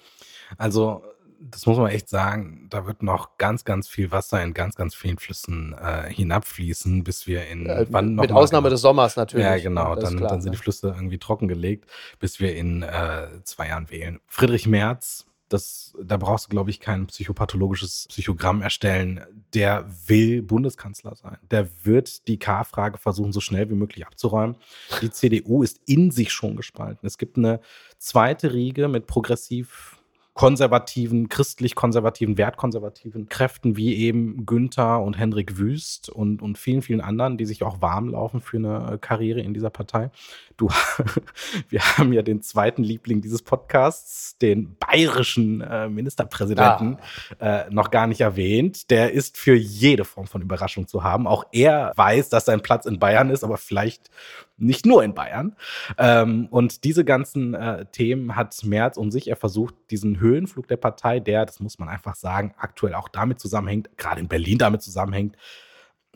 [0.58, 1.02] Also,
[1.40, 4.96] das muss man echt sagen, da wird noch ganz, ganz viel Wasser in ganz, ganz
[4.96, 9.16] vielen Flüssen äh, hinabfließen, bis wir in Äh, wann noch mit Ausnahme genau- des Sommers
[9.16, 9.46] natürlich.
[9.46, 9.96] Ja, genau.
[9.96, 10.64] Dann, klar, dann sind die ne?
[10.64, 14.20] Flüsse irgendwie trockengelegt, bis wir in äh, zwei Jahren wählen.
[14.28, 19.22] Friedrich Merz, das, da brauchst du, glaube ich, kein psychopathologisches Psychogramm erstellen.
[19.54, 21.38] Der will Bundeskanzler sein.
[21.52, 24.56] Der wird die K-Frage versuchen, so schnell wie möglich abzuräumen.
[25.02, 27.06] Die CDU ist in sich schon gespalten.
[27.06, 27.60] Es gibt eine
[28.00, 29.95] zweite Riege mit progressiv
[30.36, 37.38] konservativen, christlich-konservativen, wertkonservativen Kräften wie eben Günther und Hendrik Wüst und, und vielen, vielen anderen,
[37.38, 40.12] die sich auch warm laufen für eine Karriere in dieser Partei.
[40.58, 40.68] Du,
[41.70, 46.98] wir haben ja den zweiten Liebling dieses Podcasts, den bayerischen äh, Ministerpräsidenten,
[47.40, 48.92] äh, noch gar nicht erwähnt.
[48.92, 51.28] Der ist für jede Form von Überraschung zu haben.
[51.28, 54.10] Auch er weiß, dass sein Platz in Bayern ist, aber vielleicht
[54.58, 55.56] nicht nur in Bayern.
[55.98, 59.28] Ähm, und diese ganzen äh, Themen hat Merz um sich.
[59.28, 63.40] Er versucht, diesen Höhenflug der Partei, der, das muss man einfach sagen, aktuell auch damit
[63.40, 65.36] zusammenhängt, gerade in Berlin damit zusammenhängt,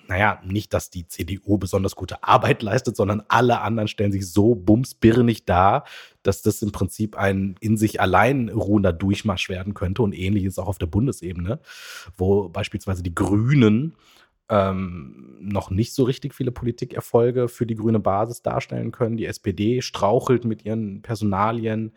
[0.09, 4.55] naja, nicht, dass die CDU besonders gute Arbeit leistet, sondern alle anderen stellen sich so
[4.55, 5.85] bumsbirnig dar,
[6.23, 10.67] dass das im Prinzip ein in sich allein ruhender Durchmarsch werden könnte und ähnliches auch
[10.67, 11.59] auf der Bundesebene,
[12.17, 13.95] wo beispielsweise die Grünen
[14.49, 19.17] ähm, noch nicht so richtig viele Politikerfolge für die grüne Basis darstellen können.
[19.17, 21.93] Die SPD strauchelt mit ihren Personalien.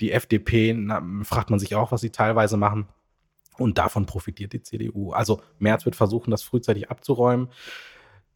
[0.00, 2.88] Die FDP, na, fragt man sich auch, was sie teilweise machen.
[3.56, 5.12] Und davon profitiert die CDU.
[5.12, 7.48] Also Merz wird versuchen, das frühzeitig abzuräumen.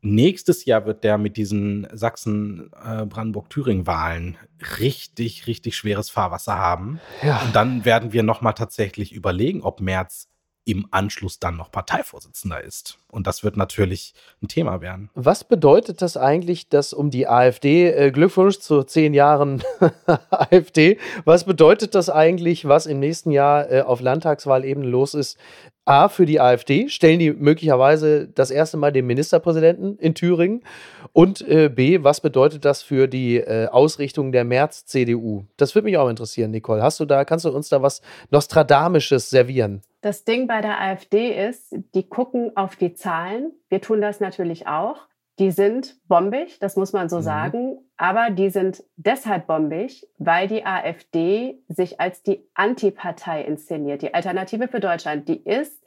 [0.00, 4.36] Nächstes Jahr wird der mit diesen Sachsen-Brandenburg-Thüringen-Wahlen
[4.78, 7.00] richtig, richtig schweres Fahrwasser haben.
[7.22, 7.42] Ja.
[7.42, 10.28] Und dann werden wir nochmal tatsächlich überlegen, ob Merz
[10.68, 12.98] im Anschluss dann noch Parteivorsitzender ist.
[13.10, 15.08] Und das wird natürlich ein Thema werden.
[15.14, 19.64] Was bedeutet das eigentlich, dass um die AfD, äh, Glückwunsch zu zehn Jahren
[20.30, 25.38] AfD, was bedeutet das eigentlich, was im nächsten Jahr äh, auf Landtagswahlebene los ist?
[25.88, 30.62] A, für die AfD, stellen die möglicherweise das erste Mal den Ministerpräsidenten in Thüringen?
[31.14, 35.44] Und äh, B, was bedeutet das für die äh, Ausrichtung der März-CDU?
[35.56, 36.82] Das würde mich auch interessieren, Nicole.
[36.82, 39.80] Hast du da, kannst du uns da was Nostradamisches servieren?
[40.02, 43.52] Das Ding bei der AfD ist, die gucken auf die Zahlen.
[43.70, 45.07] Wir tun das natürlich auch.
[45.38, 47.22] Die sind bombig, das muss man so mhm.
[47.22, 47.78] sagen.
[47.96, 54.02] Aber die sind deshalb bombig, weil die AfD sich als die Antipartei inszeniert.
[54.02, 55.82] Die Alternative für Deutschland, die ist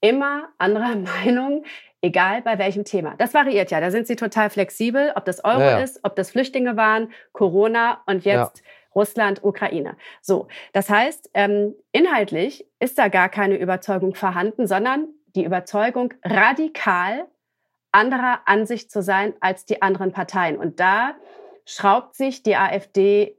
[0.00, 1.64] immer anderer Meinung,
[2.02, 3.14] egal bei welchem Thema.
[3.18, 3.80] Das variiert ja.
[3.80, 8.02] Da sind sie total flexibel, ob das Euro ja, ist, ob das Flüchtlinge waren, Corona
[8.06, 8.64] und jetzt ja.
[8.94, 9.96] Russland, Ukraine.
[10.20, 17.26] So, das heißt, ähm, inhaltlich ist da gar keine Überzeugung vorhanden, sondern die Überzeugung, radikal
[17.92, 20.56] anderer Ansicht zu sein als die anderen Parteien.
[20.56, 21.14] Und da
[21.66, 23.38] schraubt sich die AfD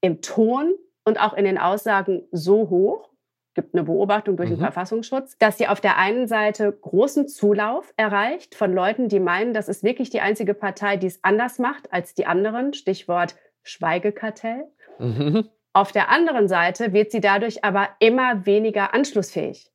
[0.00, 0.74] im Ton
[1.04, 3.08] und auch in den Aussagen so hoch,
[3.54, 4.62] gibt eine Beobachtung durch den mhm.
[4.62, 9.68] Verfassungsschutz, dass sie auf der einen Seite großen Zulauf erreicht von Leuten, die meinen, das
[9.68, 12.72] ist wirklich die einzige Partei, die es anders macht als die anderen.
[12.72, 14.64] Stichwort Schweigekartell.
[14.98, 15.48] Mhm.
[15.72, 19.72] Auf der anderen Seite wird sie dadurch aber immer weniger anschlussfähig.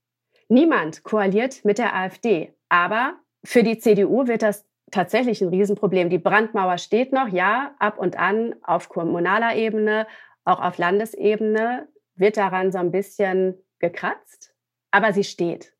[0.47, 6.09] Niemand koaliert mit der AfD, aber für die CDU wird das tatsächlich ein Riesenproblem.
[6.09, 10.07] Die Brandmauer steht noch, ja, ab und an auf kommunaler Ebene,
[10.45, 14.53] auch auf Landesebene wird daran so ein bisschen gekratzt,
[14.91, 15.73] aber sie steht.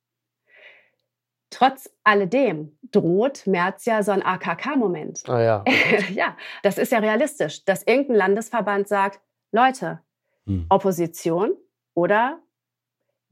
[1.50, 5.30] Trotz alledem droht Merz ja so ein AKK-Moment.
[5.30, 5.64] Ah ja.
[6.10, 9.22] ja, das ist ja realistisch, dass irgendein Landesverband sagt,
[9.52, 10.02] Leute,
[10.48, 10.66] hm.
[10.70, 11.56] Opposition
[11.94, 12.42] oder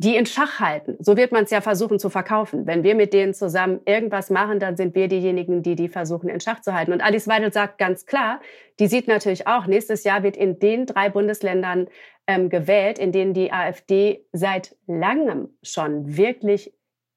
[0.01, 0.97] die in Schach halten.
[0.99, 2.65] So wird man es ja versuchen zu verkaufen.
[2.65, 6.39] Wenn wir mit denen zusammen irgendwas machen, dann sind wir diejenigen, die die versuchen in
[6.39, 6.91] Schach zu halten.
[6.91, 8.41] Und Alice Weidel sagt ganz klar,
[8.79, 11.87] die sieht natürlich auch, nächstes Jahr wird in den drei Bundesländern
[12.25, 16.73] ähm, gewählt, in denen die AfD seit langem schon wirklich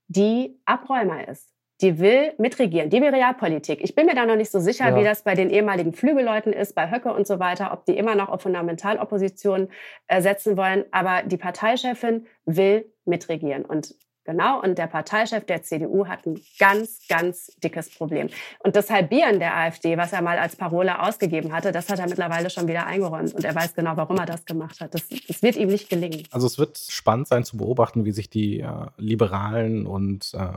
[0.09, 1.54] die Abräumer ist
[1.85, 3.81] die will mitregieren, die will Realpolitik.
[3.83, 4.97] Ich bin mir da noch nicht so sicher, ja.
[4.97, 8.15] wie das bei den ehemaligen Flügelleuten ist, bei Höcke und so weiter, ob die immer
[8.15, 9.69] noch auf Fundamentalopposition
[10.07, 10.87] äh, setzen wollen.
[10.93, 13.67] Aber die Parteichefin will mitregieren.
[13.67, 13.95] Und
[14.25, 18.31] genau, und der Parteichef der CDU hat ein ganz, ganz dickes Problem.
[18.61, 22.09] Und das Halbieren der AfD, was er mal als Parole ausgegeben hatte, das hat er
[22.09, 23.35] mittlerweile schon wieder eingeräumt.
[23.35, 24.95] Und er weiß genau, warum er das gemacht hat.
[24.95, 26.23] Das, das wird ihm nicht gelingen.
[26.31, 30.57] Also es wird spannend sein zu beobachten, wie sich die äh, Liberalen und äh,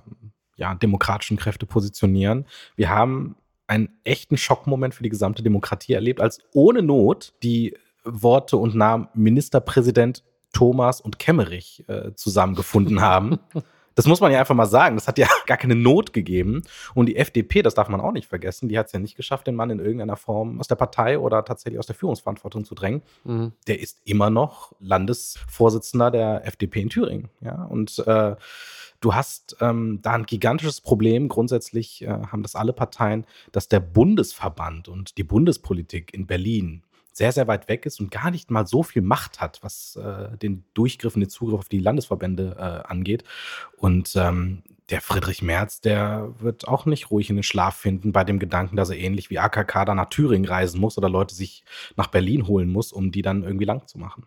[0.58, 2.46] ja, demokratischen Kräfte positionieren.
[2.76, 3.36] Wir haben
[3.67, 9.08] einen echten Schockmoment für die gesamte Demokratie erlebt, als ohne Not die Worte und Namen
[9.13, 13.39] Ministerpräsident Thomas und Kemmerich äh, zusammengefunden haben.
[13.98, 14.96] Das muss man ja einfach mal sagen.
[14.96, 16.62] Das hat ja gar keine Not gegeben.
[16.93, 19.48] Und die FDP, das darf man auch nicht vergessen, die hat es ja nicht geschafft,
[19.48, 23.02] den Mann in irgendeiner Form aus der Partei oder tatsächlich aus der Führungsverantwortung zu drängen.
[23.24, 23.54] Mhm.
[23.65, 27.30] Der ist immer noch Landesvorsitzender der FDP in Thüringen.
[27.41, 28.36] Ja, und äh,
[29.00, 31.28] Du hast ähm, da ein gigantisches Problem.
[31.28, 36.84] Grundsätzlich äh, haben das alle Parteien, dass der Bundesverband und die Bundespolitik in Berlin
[37.18, 40.38] sehr, sehr weit weg ist und gar nicht mal so viel Macht hat, was äh,
[40.38, 43.24] den Durchgriff und den Zugriff auf die Landesverbände äh, angeht.
[43.76, 48.24] Und ähm, der Friedrich Merz, der wird auch nicht ruhig in den Schlaf finden bei
[48.24, 51.64] dem Gedanken, dass er ähnlich wie AKK da nach Thüringen reisen muss oder Leute sich
[51.96, 54.26] nach Berlin holen muss, um die dann irgendwie lang zu machen.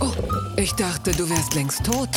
[0.00, 0.12] Oh,
[0.56, 2.10] ich dachte, du wärst längst tot.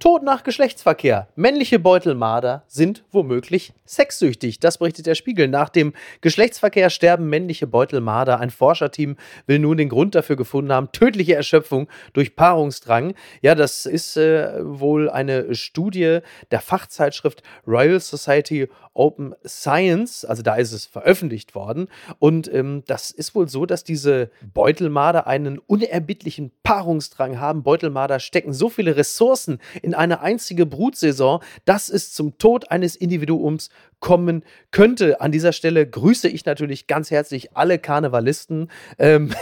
[0.00, 1.28] Tod nach Geschlechtsverkehr.
[1.36, 4.58] Männliche Beutelmarder sind womöglich sexsüchtig.
[4.58, 5.46] Das berichtet der Spiegel.
[5.46, 8.40] Nach dem Geschlechtsverkehr sterben männliche Beutelmarder.
[8.40, 10.90] Ein Forscherteam will nun den Grund dafür gefunden haben.
[10.92, 13.12] Tödliche Erschöpfung durch Paarungsdrang.
[13.42, 20.24] Ja, das ist äh, wohl eine Studie der Fachzeitschrift Royal Society Open Science.
[20.24, 21.88] Also da ist es veröffentlicht worden.
[22.18, 27.62] Und ähm, das ist wohl so, dass diese Beutelmarder einen unerbittlichen Paarungsdrang haben.
[27.62, 32.94] Beutelmarder stecken so viele Ressourcen in in eine einzige Brutsaison, dass es zum Tod eines
[32.94, 33.70] Individuums
[34.00, 35.20] kommen könnte.
[35.20, 38.70] An dieser Stelle grüße ich natürlich ganz herzlich alle Karnevalisten.
[38.98, 39.32] Ähm,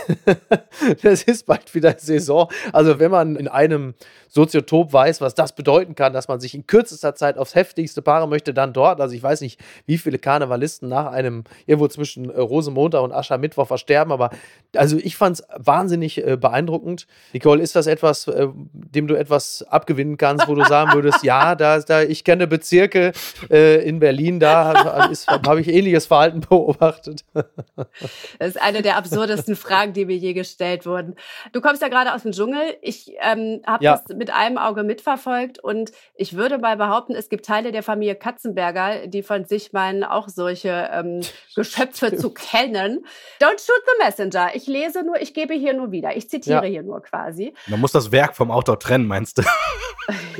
[1.01, 2.49] das ist bald wieder Saison.
[2.73, 3.93] Also wenn man in einem
[4.27, 8.29] Soziotop weiß, was das bedeuten kann, dass man sich in kürzester Zeit aufs heftigste paaren
[8.29, 8.99] möchte, dann dort.
[8.99, 13.67] Also ich weiß nicht, wie viele Karnevalisten nach einem irgendwo zwischen äh, Rosemontag und Aschermittwoch
[13.67, 14.29] versterben, aber
[14.75, 17.07] also ich fand es wahnsinnig äh, beeindruckend.
[17.33, 21.55] Nicole, ist das etwas, äh, dem du etwas abgewinnen kannst, wo du sagen würdest, ja,
[21.55, 23.13] da, da ich kenne Bezirke
[23.49, 27.25] äh, in Berlin, da habe ich ähnliches Verhalten beobachtet.
[27.33, 31.15] das ist eine der absurdesten Fragen, die mir je gestellt wurden.
[31.51, 32.77] Du kommst ja gerade aus dem Dschungel.
[32.81, 33.97] Ich ähm, habe ja.
[33.97, 38.15] das mit einem Auge mitverfolgt und ich würde mal behaupten, es gibt Teile der Familie
[38.15, 41.21] Katzenberger, die von sich meinen, auch solche ähm,
[41.55, 43.05] Geschöpfe zu kennen.
[43.41, 44.55] Don't shoot the messenger.
[44.55, 46.15] Ich lese nur, ich gebe hier nur wieder.
[46.15, 46.69] Ich zitiere ja.
[46.69, 47.53] hier nur quasi.
[47.67, 49.43] Man muss das Werk vom Autor trennen, meinst du?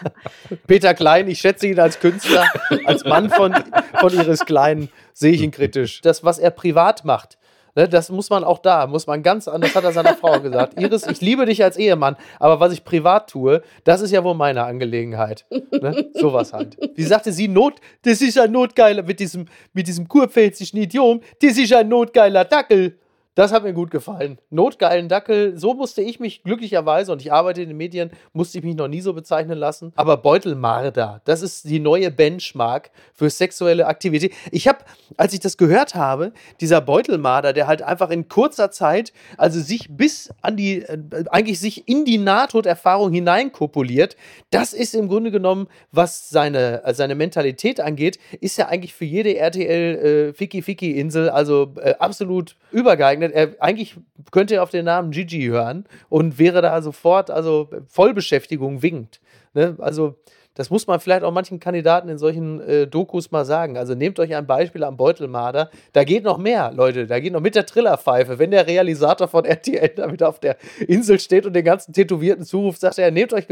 [0.66, 2.44] Peter Klein, ich schätze ihn als Künstler,
[2.84, 3.54] als Mann von,
[3.98, 6.00] von ihres Kleinen, sehe ich ihn kritisch.
[6.00, 7.38] Das, was er privat macht,
[7.76, 10.80] Ne, das muss man auch da, muss man ganz anders, hat er seiner Frau gesagt.
[10.80, 14.34] Iris, ich liebe dich als Ehemann, aber was ich privat tue, das ist ja wohl
[14.34, 15.44] meine Angelegenheit.
[15.70, 16.10] Ne?
[16.14, 16.76] Sowas halt.
[16.96, 21.58] Wie sagte sie, Not, das ist ein notgeiler, mit diesem, mit diesem kurpfälzischen Idiom, das
[21.58, 22.98] ist ein notgeiler Dackel.
[23.36, 24.38] Das hat mir gut gefallen.
[24.50, 28.64] Notgeilen Dackel, so musste ich mich glücklicherweise, und ich arbeite in den Medien, musste ich
[28.64, 29.92] mich noch nie so bezeichnen lassen.
[29.94, 34.32] Aber Beutelmarder, das ist die neue Benchmark für sexuelle Aktivität.
[34.50, 34.80] Ich habe,
[35.16, 39.86] als ich das gehört habe, dieser Beutelmarder, der halt einfach in kurzer Zeit, also sich
[39.88, 40.98] bis an die, äh,
[41.30, 44.16] eigentlich sich in die Nahtoderfahrung hineinkopuliert,
[44.50, 49.04] das ist im Grunde genommen, was seine, äh, seine Mentalität angeht, ist ja eigentlich für
[49.04, 53.96] jede RTL äh, also äh, absolut übergeeignet Er, eigentlich
[54.30, 59.20] könnte er auf den Namen Gigi hören und wäre da sofort, also Vollbeschäftigung winkt.
[59.54, 59.76] Ne?
[59.78, 60.16] Also,
[60.54, 63.78] das muss man vielleicht auch manchen Kandidaten in solchen äh, Dokus mal sagen.
[63.78, 65.70] Also nehmt euch ein Beispiel am Beutelmarder.
[65.92, 67.06] Da geht noch mehr, Leute.
[67.06, 68.38] Da geht noch mit der Trillerpfeife.
[68.38, 72.44] Wenn der Realisator von RTL da wieder auf der Insel steht und den ganzen Tätowierten
[72.44, 73.46] zuruft, sagt er, nehmt euch,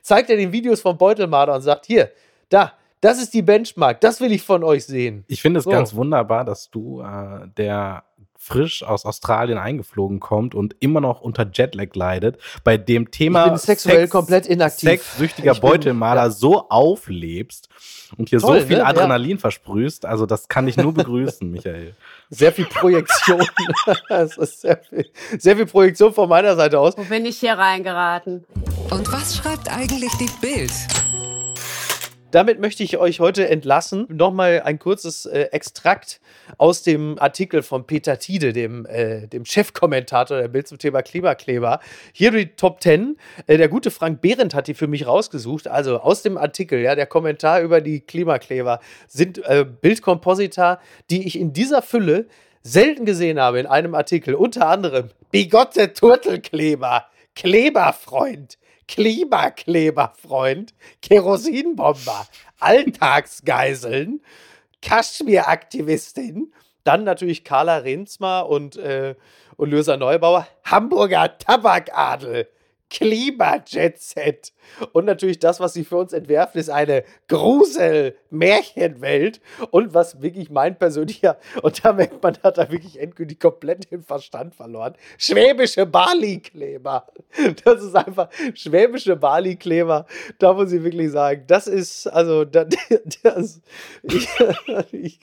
[0.00, 2.10] zeigt er den Videos vom Beutelmarder und sagt, hier,
[2.48, 5.24] da, das ist die Benchmark, das will ich von euch sehen.
[5.26, 5.70] Ich finde es so.
[5.70, 8.04] ganz wunderbar, dass du äh, der
[8.44, 13.50] frisch aus Australien eingeflogen kommt und immer noch unter Jetlag leidet, bei dem Thema ich
[13.52, 14.90] bin sexuell Sex, komplett inaktiv.
[14.90, 16.30] sexsüchtiger Beutelmaler ja.
[16.30, 17.70] so auflebst
[18.18, 18.86] und hier Toll, so viel ne?
[18.86, 19.38] Adrenalin ja.
[19.38, 20.04] versprühst.
[20.04, 21.94] Also das kann ich nur begrüßen, Michael.
[22.28, 23.42] Sehr viel Projektion.
[24.10, 25.06] es ist sehr viel,
[25.38, 26.98] sehr viel Projektion von meiner Seite aus.
[26.98, 28.44] Wo bin ich hier reingeraten?
[28.90, 30.72] Und was schreibt eigentlich die Bild?
[32.34, 34.08] Damit möchte ich euch heute entlassen.
[34.08, 36.20] Nochmal ein kurzes äh, Extrakt
[36.58, 41.78] aus dem Artikel von Peter Tiede, dem, äh, dem Chefkommentator der Bild zum Thema Klimakleber.
[42.12, 43.18] Hier die Top 10.
[43.46, 45.68] Äh, der gute Frank Behrendt hat die für mich rausgesucht.
[45.68, 51.38] Also aus dem Artikel, ja, der Kommentar über die Klimakleber sind äh, Bildkomposita, die ich
[51.38, 52.26] in dieser Fülle
[52.64, 54.34] selten gesehen habe in einem Artikel.
[54.34, 58.58] Unter anderem Bigotte Turtelkleber, Kleberfreund.
[58.88, 62.26] Klimakleberfreund, Kerosinbomber,
[62.60, 64.22] Alltagsgeiseln,
[64.82, 66.52] Kaschmir-Aktivistin,
[66.84, 69.14] dann natürlich Carla Renzmer und, äh,
[69.56, 72.48] und Löser Neubauer, Hamburger Tabakadel,
[72.90, 74.52] Klima-Jet-Set.
[74.92, 79.40] Und natürlich das, was sie für uns entwerfen, ist eine Grusel-Märchenwelt.
[79.70, 84.02] Und was wirklich mein persönlicher, und da merkt man, hat er wirklich endgültig komplett den
[84.02, 84.94] Verstand verloren.
[85.18, 87.06] Schwäbische Bali-Kleber.
[87.64, 90.06] Das ist einfach schwäbische Bali-Kleber.
[90.38, 92.68] Da muss ich wirklich sagen, das ist, also, das,
[93.22, 93.60] das
[94.02, 94.28] ich,
[94.92, 95.20] ich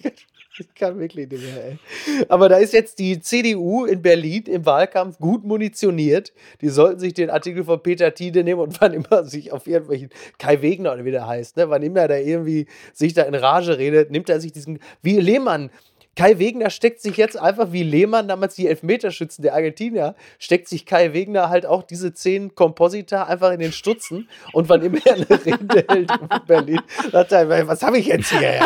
[0.59, 2.25] ich kann wirklich nicht mehr, ey.
[2.29, 6.33] Aber da ist jetzt die CDU in Berlin im Wahlkampf gut munitioniert.
[6.61, 10.09] Die sollten sich den Artikel von Peter Tiede nehmen und wann immer sich auf irgendwelchen
[10.37, 13.35] Kai Wegner oder wie der heißt, ne, wann immer er da irgendwie sich da in
[13.35, 15.69] Rage redet, nimmt er sich diesen, wie Lehmann,
[16.15, 20.85] Kai Wegner steckt sich jetzt einfach wie Lehmann, damals die Elfmeterschützen der Argentinier, steckt sich
[20.85, 25.15] Kai Wegner halt auch diese zehn Komposita einfach in den Stutzen und wann immer er
[25.15, 28.59] eine Rede hält in Berlin, sagt er, was habe ich jetzt hier?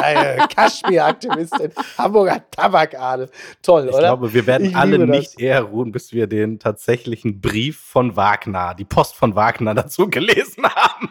[0.56, 3.30] Kaschmir-Aktivistin, Hamburger Tabakadel.
[3.62, 3.98] Toll, ich oder?
[3.98, 8.16] Ich glaube, wir werden ich alle nicht eher ruhen, bis wir den tatsächlichen Brief von
[8.16, 11.10] Wagner, die Post von Wagner dazu gelesen haben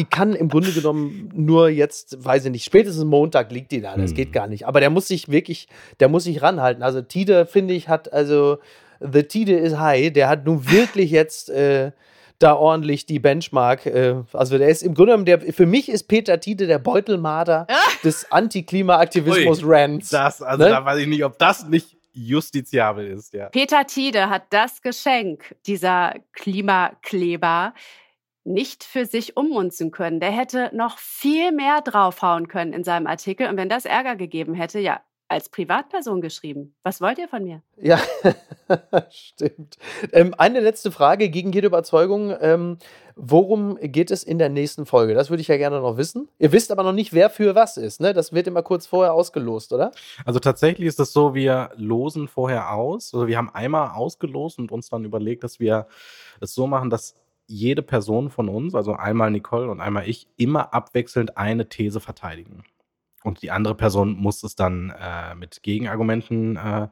[0.00, 3.98] die kann im Grunde genommen nur jetzt, weiß ich nicht, spätestens Montag liegt die da.
[3.98, 4.16] Das hm.
[4.16, 4.66] geht gar nicht.
[4.66, 5.68] Aber der muss sich wirklich,
[6.00, 6.82] der muss sich ranhalten.
[6.82, 8.56] Also Tide, finde ich, hat, also
[9.00, 10.10] The Tide is high.
[10.10, 11.92] Der hat nun wirklich jetzt äh,
[12.38, 13.84] da ordentlich die Benchmark.
[13.84, 17.66] Äh, also der ist im Grunde genommen, der, für mich ist Peter Tide der Beutelmarder
[18.02, 20.08] des Anti-Klima-Aktivismus-Rants.
[20.08, 20.70] Das, also ne?
[20.70, 23.50] da weiß ich nicht, ob das nicht justiziabel ist, ja.
[23.50, 27.74] Peter Tide hat das Geschenk, dieser Klimakleber,
[28.44, 30.20] nicht für sich ummunzen können.
[30.20, 33.48] Der hätte noch viel mehr draufhauen können in seinem Artikel.
[33.48, 35.00] Und wenn das Ärger gegeben hätte, ja,
[35.30, 36.74] als Privatperson geschrieben.
[36.82, 37.62] Was wollt ihr von mir?
[37.80, 38.00] Ja,
[39.10, 39.78] stimmt.
[40.12, 42.34] Ähm, eine letzte Frage gegen jede Überzeugung.
[42.40, 42.78] Ähm,
[43.14, 45.14] worum geht es in der nächsten Folge?
[45.14, 46.28] Das würde ich ja gerne noch wissen.
[46.40, 48.00] Ihr wisst aber noch nicht, wer für was ist.
[48.00, 48.12] Ne?
[48.12, 49.92] Das wird immer kurz vorher ausgelost, oder?
[50.24, 53.14] Also tatsächlich ist es so, wir losen vorher aus.
[53.14, 55.86] Also wir haben einmal ausgelost und uns dann überlegt, dass wir
[56.40, 57.14] es so machen, dass
[57.50, 62.62] jede Person von uns, also einmal Nicole und einmal ich, immer abwechselnd eine These verteidigen.
[63.22, 66.88] Und die andere Person muss es dann äh, mit Gegenargumenten äh,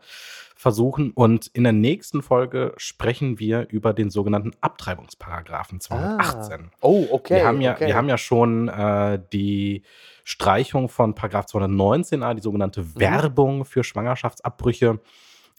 [0.55, 1.13] versuchen.
[1.13, 6.61] Und in der nächsten Folge sprechen wir über den sogenannten Abtreibungsparagraphen 218.
[6.61, 6.71] Ah.
[6.83, 7.37] Oh, okay.
[7.37, 7.87] Wir haben ja, okay.
[7.87, 9.85] wir haben ja schon äh, die
[10.25, 13.01] Streichung von Paragraph 219a, die sogenannte Mhm.
[13.01, 15.01] Werbung für Schwangerschaftsabbrüche,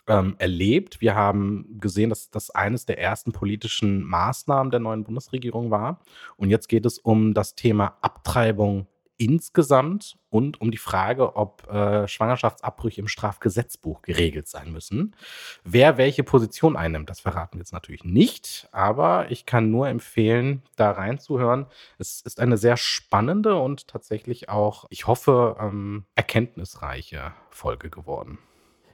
[0.07, 1.01] ähm, erlebt.
[1.01, 6.01] Wir haben gesehen, dass das eines der ersten politischen Maßnahmen der neuen Bundesregierung war.
[6.37, 8.87] Und jetzt geht es um das Thema Abtreibung
[9.19, 15.13] insgesamt und um die Frage, ob äh, Schwangerschaftsabbrüche im Strafgesetzbuch geregelt sein müssen.
[15.63, 20.63] Wer welche Position einnimmt, das verraten wir jetzt natürlich nicht, aber ich kann nur empfehlen,
[20.77, 21.65] da reinzuhören.
[21.97, 28.39] Es ist eine sehr spannende und tatsächlich auch, ich hoffe, ähm, erkenntnisreiche Folge geworden.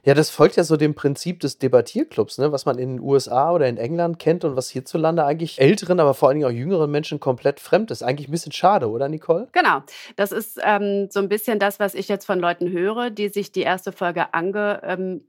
[0.06, 2.52] Ja, das folgt ja so dem Prinzip des Debattierclubs, ne?
[2.52, 6.14] was man in den USA oder in England kennt und was hierzulande eigentlich älteren, aber
[6.14, 8.04] vor allen Dingen auch jüngeren Menschen komplett fremd ist.
[8.04, 9.48] Eigentlich ein bisschen schade, oder Nicole?
[9.50, 9.82] Genau.
[10.14, 13.50] Das ist ähm, so ein bisschen das, was ich jetzt von Leuten höre, die sich
[13.50, 15.24] die erste Folge angetan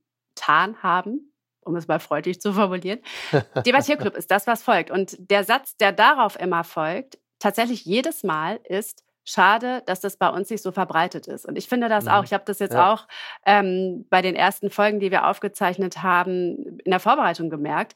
[0.84, 3.00] haben, um es mal freundlich zu formulieren.
[3.66, 4.92] Debattierclub ist das, was folgt.
[4.92, 10.30] Und der Satz, der darauf immer folgt, tatsächlich jedes Mal ist, Schade, dass das bei
[10.30, 11.46] uns nicht so verbreitet ist.
[11.46, 12.12] Und ich finde das Mhm.
[12.12, 12.24] auch.
[12.24, 12.94] Ich habe das jetzt Ja.
[12.94, 13.08] auch
[13.46, 17.94] ähm, bei den ersten Folgen, die wir aufgezeichnet haben, in der Vorbereitung gemerkt.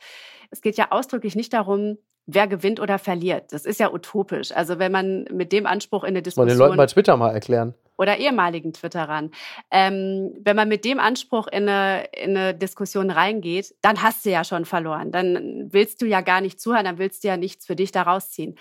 [0.50, 3.54] Es geht ja ausdrücklich nicht darum, wer gewinnt oder verliert.
[3.54, 4.52] Das ist ja utopisch.
[4.52, 7.16] Also wenn man mit dem Anspruch in eine Muss man den Diskussion Leuten bei Twitter
[7.18, 7.74] mal erklären.
[7.98, 9.32] oder ehemaligen Twitterern.
[9.70, 14.32] Ähm, wenn man mit dem Anspruch in eine, in eine Diskussion reingeht, dann hast du
[14.32, 15.12] ja schon verloren.
[15.12, 18.32] Dann willst du ja gar nicht zuhören, dann willst du ja nichts für dich daraus
[18.32, 18.56] ziehen.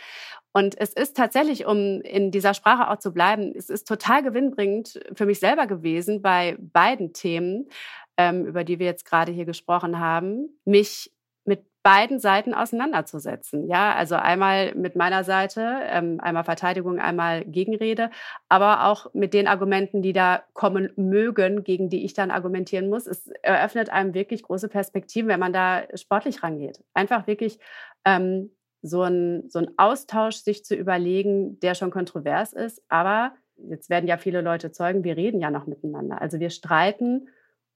[0.53, 5.01] Und es ist tatsächlich, um in dieser Sprache auch zu bleiben, es ist total gewinnbringend
[5.15, 7.69] für mich selber gewesen, bei beiden Themen,
[8.17, 11.13] ähm, über die wir jetzt gerade hier gesprochen haben, mich
[11.45, 13.69] mit beiden Seiten auseinanderzusetzen.
[13.69, 18.11] Ja, also einmal mit meiner Seite, ähm, einmal Verteidigung, einmal Gegenrede,
[18.49, 23.07] aber auch mit den Argumenten, die da kommen mögen, gegen die ich dann argumentieren muss.
[23.07, 26.83] Es eröffnet einem wirklich große Perspektiven, wenn man da sportlich rangeht.
[26.93, 27.59] Einfach wirklich
[28.05, 28.51] ähm,
[28.83, 32.83] so ein, so ein Austausch sich zu überlegen, der schon kontrovers ist.
[32.89, 36.21] Aber jetzt werden ja viele Leute Zeugen, wir reden ja noch miteinander.
[36.21, 37.29] Also wir streiten,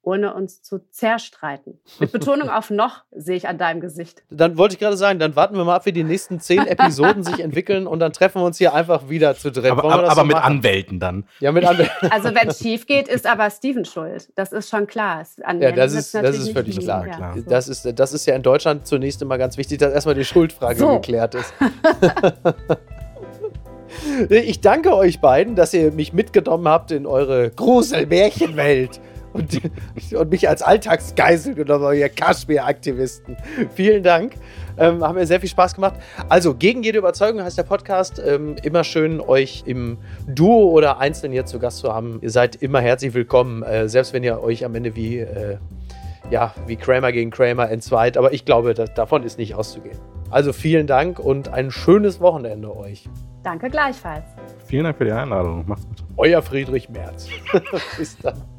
[0.05, 1.79] ohne uns zu zerstreiten.
[1.99, 4.23] Mit Betonung auf noch, sehe ich an deinem Gesicht.
[4.31, 7.25] Dann wollte ich gerade sagen, dann warten wir mal ab, wie die nächsten zehn Episoden
[7.25, 9.73] sich entwickeln und dann treffen wir uns hier einfach wieder zu dritt.
[9.73, 10.57] Aber, aber, so mit machen?
[10.57, 11.25] Anwälten dann.
[11.41, 12.11] Ja, mit Anwälten.
[12.11, 14.29] Also wenn es schief geht, ist aber Steven schuld.
[14.37, 15.25] Das ist schon klar.
[15.43, 17.07] An Ja, das ist, das ist völlig klar.
[17.07, 17.35] Ja, klar.
[17.37, 17.43] so.
[17.49, 20.79] Das ist, das ist ja in Deutschland zunächst immer ganz wichtig, dass erstmal die Schuldfrage
[20.79, 20.95] So.
[20.95, 21.53] geklärt ist.
[24.29, 29.01] Ich danke euch beiden, dass ihr mich mitgenommen habt in eure Grusel-Märchenwelt
[29.35, 29.61] und,
[30.15, 33.37] und mich als Alltagsgeisel genommen ihr Kaschmir-Aktivisten.
[33.75, 34.35] Vielen Dank.
[34.79, 35.95] Ähm, haben mir sehr viel Spaß gemacht.
[36.29, 38.23] Also, gegen jede Überzeugung heißt der Podcast.
[38.25, 42.19] Ähm, immer schön, euch im Duo oder einzeln hier zu Gast zu haben.
[42.23, 45.59] Ihr seid immer herzlich willkommen, äh, selbst wenn ihr euch am Ende wie, äh,
[46.31, 48.17] ja, wie Kramer gegen Kramer entzweit.
[48.17, 49.99] Aber ich glaube, dass, davon ist nicht auszugehen.
[50.31, 53.09] Also, vielen Dank und ein schönes Wochenende euch.
[53.43, 54.25] Danke gleichfalls.
[54.67, 55.65] Vielen Dank für die Einladung.
[55.67, 56.05] Macht's gut.
[56.17, 57.29] Euer Friedrich Merz.
[57.99, 58.54] Bis dann.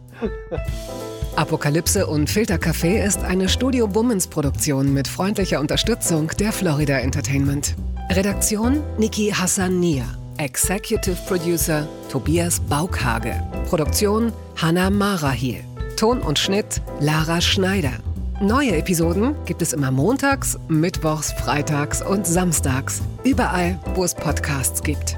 [1.35, 7.75] Apokalypse und Filtercafé ist eine Studio Bummens Produktion mit freundlicher Unterstützung der Florida Entertainment.
[8.09, 10.05] Redaktion Niki Hassania.
[10.37, 13.33] Executive Producer Tobias Baukhage.
[13.67, 15.63] Produktion Hanna Marahiel.
[15.97, 17.93] Ton und Schnitt Lara Schneider.
[18.41, 23.01] Neue Episoden gibt es immer montags, mittwochs, freitags und samstags.
[23.23, 25.17] Überall, wo es Podcasts gibt.